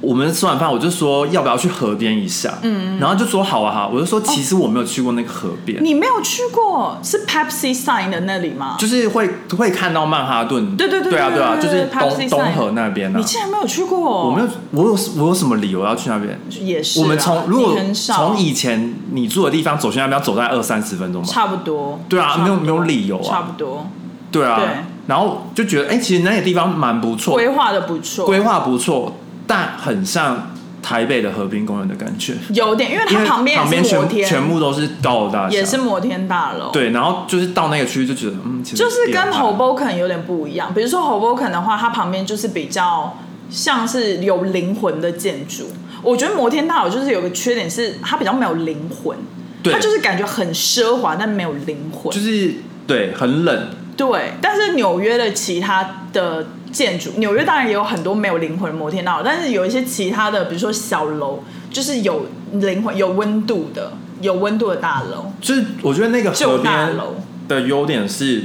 [0.00, 8.76] 我们吃完饭，我就说要不要去河边一下，嗯，然后就说好啊好，我就说其实我没有去过那个河边，你没有去过是 Pepsi Sign 的那里吗？
[8.78, 13.18] 就是会会看到曼哈顿，对对对对啊对啊，就是东东河那边啊。
[13.18, 14.28] 你，竟然没有去过？
[14.28, 16.38] 我没有，我有我有什么理由要去那边？
[16.60, 21.28] 也是啊，我们从如果从以前你住的地方走去那边，要走大概二三十分钟吧。
[21.28, 23.24] 差不多，对啊，没有没有理由啊。
[23.24, 23.86] 差不多。
[24.30, 24.68] 对啊，对。
[25.06, 29.14] 然后就觉得哎、其实那些地方蛮不错，规划的不错，规划不错，
[29.46, 30.50] 但很像
[30.82, 40.72] 台北的和平公园的感觉，有点，因为它旁边旁边全全部都是高楼大厦，也是摩天大楼，对，然后就是到那个区域就觉得嗯，其实就是跟 Hoboken 有点不一样。
[40.72, 43.18] 比如说 Hoboken 的话，它旁边就是比较
[43.50, 45.68] 像是有灵魂的建筑。
[46.02, 49.16] 我觉得摩天大楼就是有个缺点是它比较没有灵魂，
[49.62, 49.72] 对。
[49.72, 52.12] 它就是感觉很奢华，但没有灵魂。
[52.12, 52.54] 就是
[52.86, 56.46] 对很冷，对，但是纽约的其他的
[56.76, 67.14] 建筑，纽约当然也有很多没有灵魂的摩天大楼，但是有一些其他的，比如说小楼，就是有灵魂、有温度的、有温度的大楼，就是我觉得那个河边楼。
[67.48, 68.42] 的优点是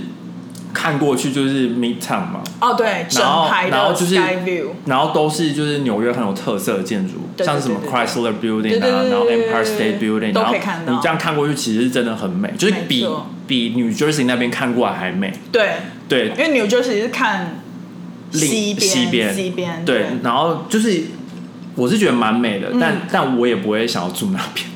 [0.74, 13.06] 看过去就是 Midtown 嘛，哦，对，整排的然后就是 Sky View，然后都是就是纽约很有特色的建筑，像是什么 Chrysler Building 啊，然后 Empire 对 State Building，都然后可以看到你这样看过去其实是真的很美，就是比
[13.48, 15.34] 比 New Jersey 那边看过来还美。
[15.52, 15.72] 对，
[16.08, 17.61] 对因为 New Jersey 是看另
[18.32, 21.04] 西边，西边西边，对，然后就是
[21.76, 24.68] 我是觉得蛮美的，嗯但但我也不会想要住那边，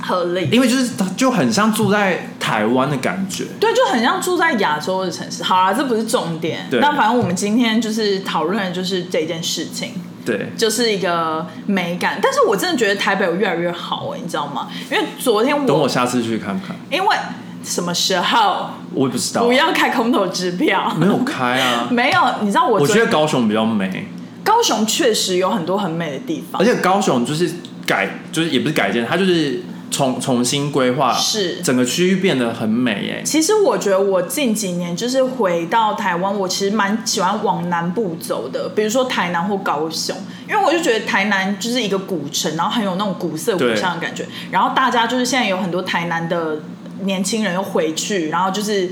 [0.00, 3.44] 合理，因为就是就很像住在台湾的感觉。
[3.60, 5.42] 对，就很像住在亚洲的城市。
[5.42, 6.66] 好啊，这不是重点。
[6.70, 9.92] 对那反正我们今天就是讨论的就是这件事情，
[10.24, 12.18] 对，就是一个美感。
[12.20, 14.68] 但是我真的觉得台北有越来越好哎、你知道吗？
[14.90, 17.16] 因为昨天等我我下次去看看，因为
[17.62, 20.94] 什么时候我也不知道不，要开空头支票？
[20.98, 21.88] 没有开啊。
[21.92, 24.08] 没有，你知道我我觉得高雄比较美，
[24.42, 27.50] 高雄确实有很多很美的地方而，且高雄就是
[27.86, 33.22] 改，就是也不是改建，它就是重重新规划，是整个区域变得很美耶。
[33.24, 40.16] 其实我觉得我近几年就是回到台湾，我其实蛮喜欢往南部走的，比如说台南或高雄，
[40.48, 44.24] 因为我就觉得台南就是一个古城，然后很有那种古色古香的感觉。
[44.50, 46.60] 然后大家就是现在有很多台南的
[47.02, 48.90] 年轻人又回去，然后就是。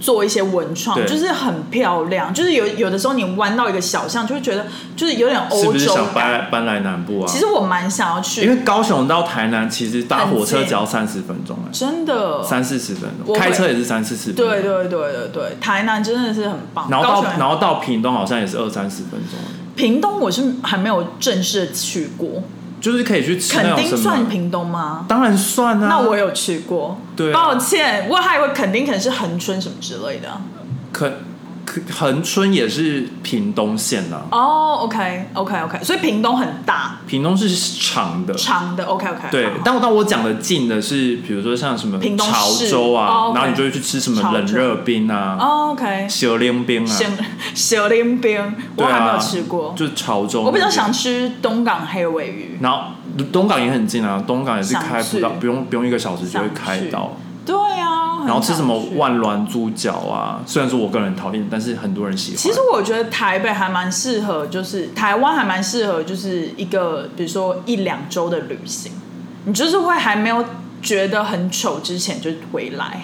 [0.00, 4.64] 做一些文创，对就是很漂亮，就是有有的时候你弯到一个小巷，就会觉得
[4.96, 5.94] 就是有点是不是欧洲。
[5.94, 7.26] 想搬来搬来南部啊？
[7.28, 14.46] 其实我蛮想要去，因为高雄到台南其实搭火车只要三十分钟哎，真的三四十分钟，开车也是三四十分钟。
[14.46, 16.88] 对对对对对，台南真的是很棒。
[16.90, 19.38] 然后到高雄也然后到屏东好像也是二三十分钟，
[19.76, 22.42] 屏东我是还没有正式的去过，
[22.80, 23.96] 就是可以去吃那垦丁。
[23.96, 25.04] 算屏东吗？
[25.06, 25.86] 当然算啊。
[25.88, 30.28] 那我有去过，对啊抱歉，我还以为垦丁可能是恒春什么之类的。
[30.92, 31.12] 垦垦
[31.90, 37.48] 恒春也是屏东县呐、哦，OK OK OK，所以屏东很大屏东是
[37.80, 38.34] 长的。
[38.34, 39.28] 长的，OK OK。
[39.30, 47.06] 对，但但我讲的近的是，比如说像什么潮州啊，然后你就会去吃什么冷热冰啊、哦，OK，小林冰啊，小
[47.54, 49.74] 小林冰，我还没有吃过。
[49.76, 50.42] 就是潮州。
[50.42, 50.90] 我比较想。
[50.90, 52.58] 吃东港黑尾鱼。
[52.60, 52.78] 然后
[53.32, 57.16] 东港也很近啊，东港也是想开不到，不用不用一个小时就会开到。
[57.46, 62.36] 对啊，然后吃什么万峦猪脚啊，虽然说我个人讨厌，但是很多人喜欢。
[62.36, 68.92] 其实我觉得台北还蛮适合，就是台湾还蛮适合，就是一个比如说一两周的旅行，
[69.46, 70.44] 你就是会还没有
[70.82, 73.02] 觉得很丑之前就回来，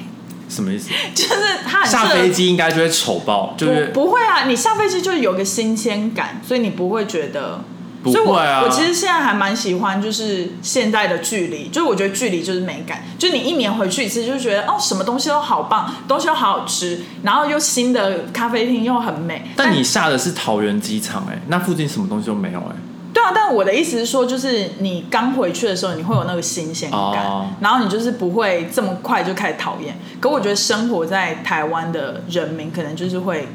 [0.49, 0.91] 什么意思？
[1.15, 1.35] 就是
[1.67, 7.61] 它很适合下飞机应该就会丑爆，就是不不会啊，你下飞机就是有个新鲜感，所以你不会觉得。
[8.07, 19.51] 不所以我会啊我其实现在还蛮喜欢，就是现在的距离，就是我觉得距离就是美感，就你一年回去一次，就觉得哦，什么东西都好棒，东西都好好吃，然后又新的咖啡厅又很美。
[19.57, 22.77] 但你下的是桃园机场哎、那附近什么东西都没有哎、
[23.13, 29.99] 对啊，但我的意思是说，就是你刚回去的时候，你会有那个新鲜感，哦然后你就是不会这么快就开始讨厌。
[30.21, 33.49] 可我觉得生活在台湾的人民，可能就是会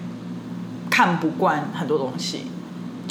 [0.90, 2.48] 看不惯很多东西，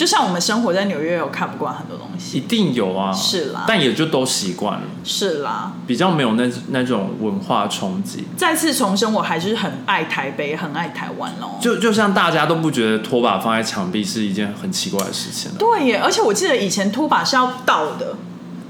[0.01, 2.40] 就像我们生活在纽约，有看不惯很多东西一。
[2.40, 8.24] 定有啊，是啦但也就都习惯了，是啦，比较没有那那种文化冲击。
[8.34, 11.59] 再次重申，我还是很爱台北，很爱台湾哦。
[11.61, 18.16] 就就像大家都不觉得拖把放在墙壁是一件很奇怪的事情了，对耶，而且我记得以前拖把是要倒的，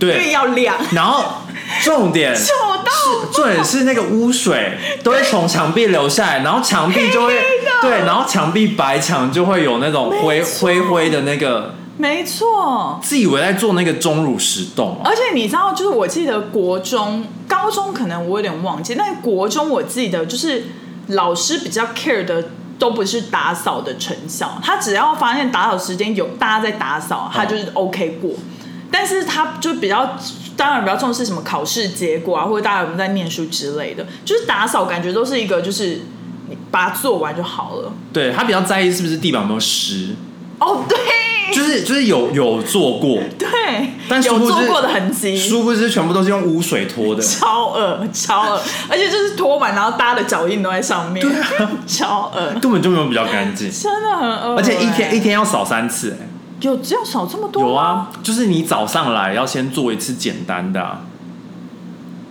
[0.00, 0.32] 因为对。
[0.32, 1.24] 要晾，然后
[1.82, 2.52] 重点丑
[2.84, 2.90] 到
[3.32, 7.34] 重点是那个污水都会从墙壁流下来，然后墙壁就会
[7.80, 12.98] 对，然后墙壁白墙就会有那种灰灰灰的那个，没错。
[13.02, 20.64] 自以为在做那个钟乳石洞哦、而且你知道，就是我记得国中、高中可能我有点忘记，但是国中我记得就是
[21.08, 22.44] 老师比较 care 的
[22.78, 28.30] 都不是打扫的成效，他只要发现打扫时间有大家在打扫，他就是 OK 过。
[28.92, 30.16] 但是他就比较，
[30.60, 36.02] 当然比较重视什么考试结果啊，或者大家有没有在念书之类的，就是打扫感觉都是一个就是
[36.50, 37.90] 你把它做完就好了。
[38.12, 40.14] 对他比较在意是不是地板有没有湿，
[40.58, 40.98] 哦，对，
[41.54, 43.48] 就是就是有有做过，对，
[44.06, 47.22] 但有做过的痕迹，殊不知全部都是用污水拖的。
[47.22, 51.70] 超恶超恶，而且就是拖完然后搭的脚印都在上面，啊。
[51.86, 55.16] 超恶，根本就没有比较干净，真的很恶，而且一天欸。
[55.16, 56.26] 一天要扫三次、哎
[56.60, 57.62] 有只要少这么多？
[57.62, 61.00] 有，啊，就是你早上来要先做一次简单的啊、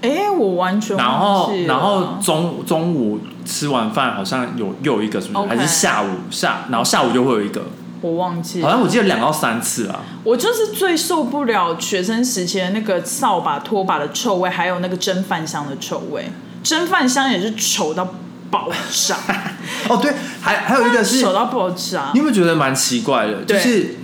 [0.02, 7.64] 哎，我完全然后然后中中午吃完饭好像有又有一个是不是 OK 还是下午下，然后下午就会有一个，
[8.02, 10.00] 我忘记了，好像我记得两到三次啊。
[10.24, 16.30] 我就是最受不了学生时期的那个扫把、拖把的臭味，还有那个蒸饭香的臭味。
[16.62, 18.16] 蒸饭香也是丑到
[18.52, 19.16] 爆炸，
[19.90, 22.20] 哦，对，还还有一个是， 丑到爆炸你。
[22.20, 23.44] 有没有觉得蛮奇怪的？
[23.46, 23.96] 就是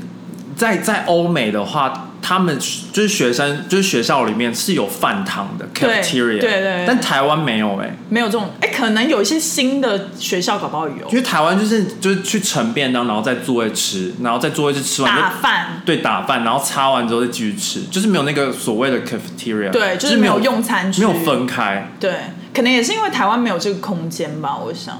[0.56, 2.58] 在在欧美的话，他们
[2.92, 6.86] 就是学生就是学校里面是有饭堂的 cafeteria，对对对。
[6.88, 11.10] 但台湾没有哎、没有这种，哎，可能有一些新的学校搞不好有。
[11.10, 21.92] 因为台湾就是就是去盛便当，然后在座位吃，然后在座位吃吃完就打饭，对打饭，然后擦完之后再继续吃，就是没有那个所谓的 cafeteria，对，就是没没有用餐区，没有分开。
[22.00, 22.14] 对，
[22.54, 25.00] 可能也是因为台湾没有这个空间吧，我想。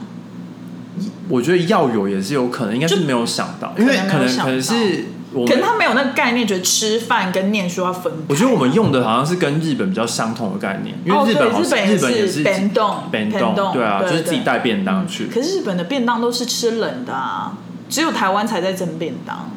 [1.28, 5.06] 我觉得要有也是有可能，应该是没有想到，因为可能可能是
[5.36, 8.20] 我，可能他没有那个概念，觉得吃饭跟念书要分开。
[8.30, 17.58] 我觉得我们用的好像是跟日本比较相同的概念，因哦为日本好像、对日本也是日本也是便当便便当对啊，对就是自己对带便当去，可是日本的便当都是吃冷的啊，
[17.90, 19.52] 只有台湾才在蒸便当。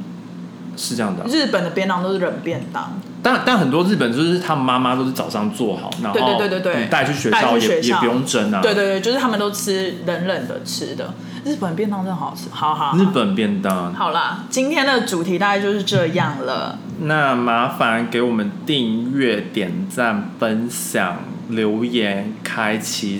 [0.81, 8.61] 是这样的啊、日本的便当都是冷便当，但但很多日本就是他们妈妈都是早上做好，然后对对对对对带去学校也也不用蒸啊。
[8.62, 11.12] 对对对，就是他们都吃冷冷的吃的。
[11.49, 13.94] 日本便当真的好吃，好好好日本便当。
[13.94, 16.78] 好啦，今天的主题大概就是这样了。
[17.01, 21.16] 那麻烦给我们订阅、点赞、分享、
[21.49, 23.18] 留言、开启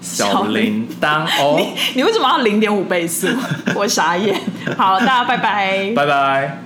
[0.00, 1.56] 小小铃铛哦。
[1.58, 3.28] 你你为什么要零点五倍速？
[3.76, 4.40] 我傻眼。
[4.78, 5.92] 好，大家拜拜。
[5.94, 6.63] 拜拜。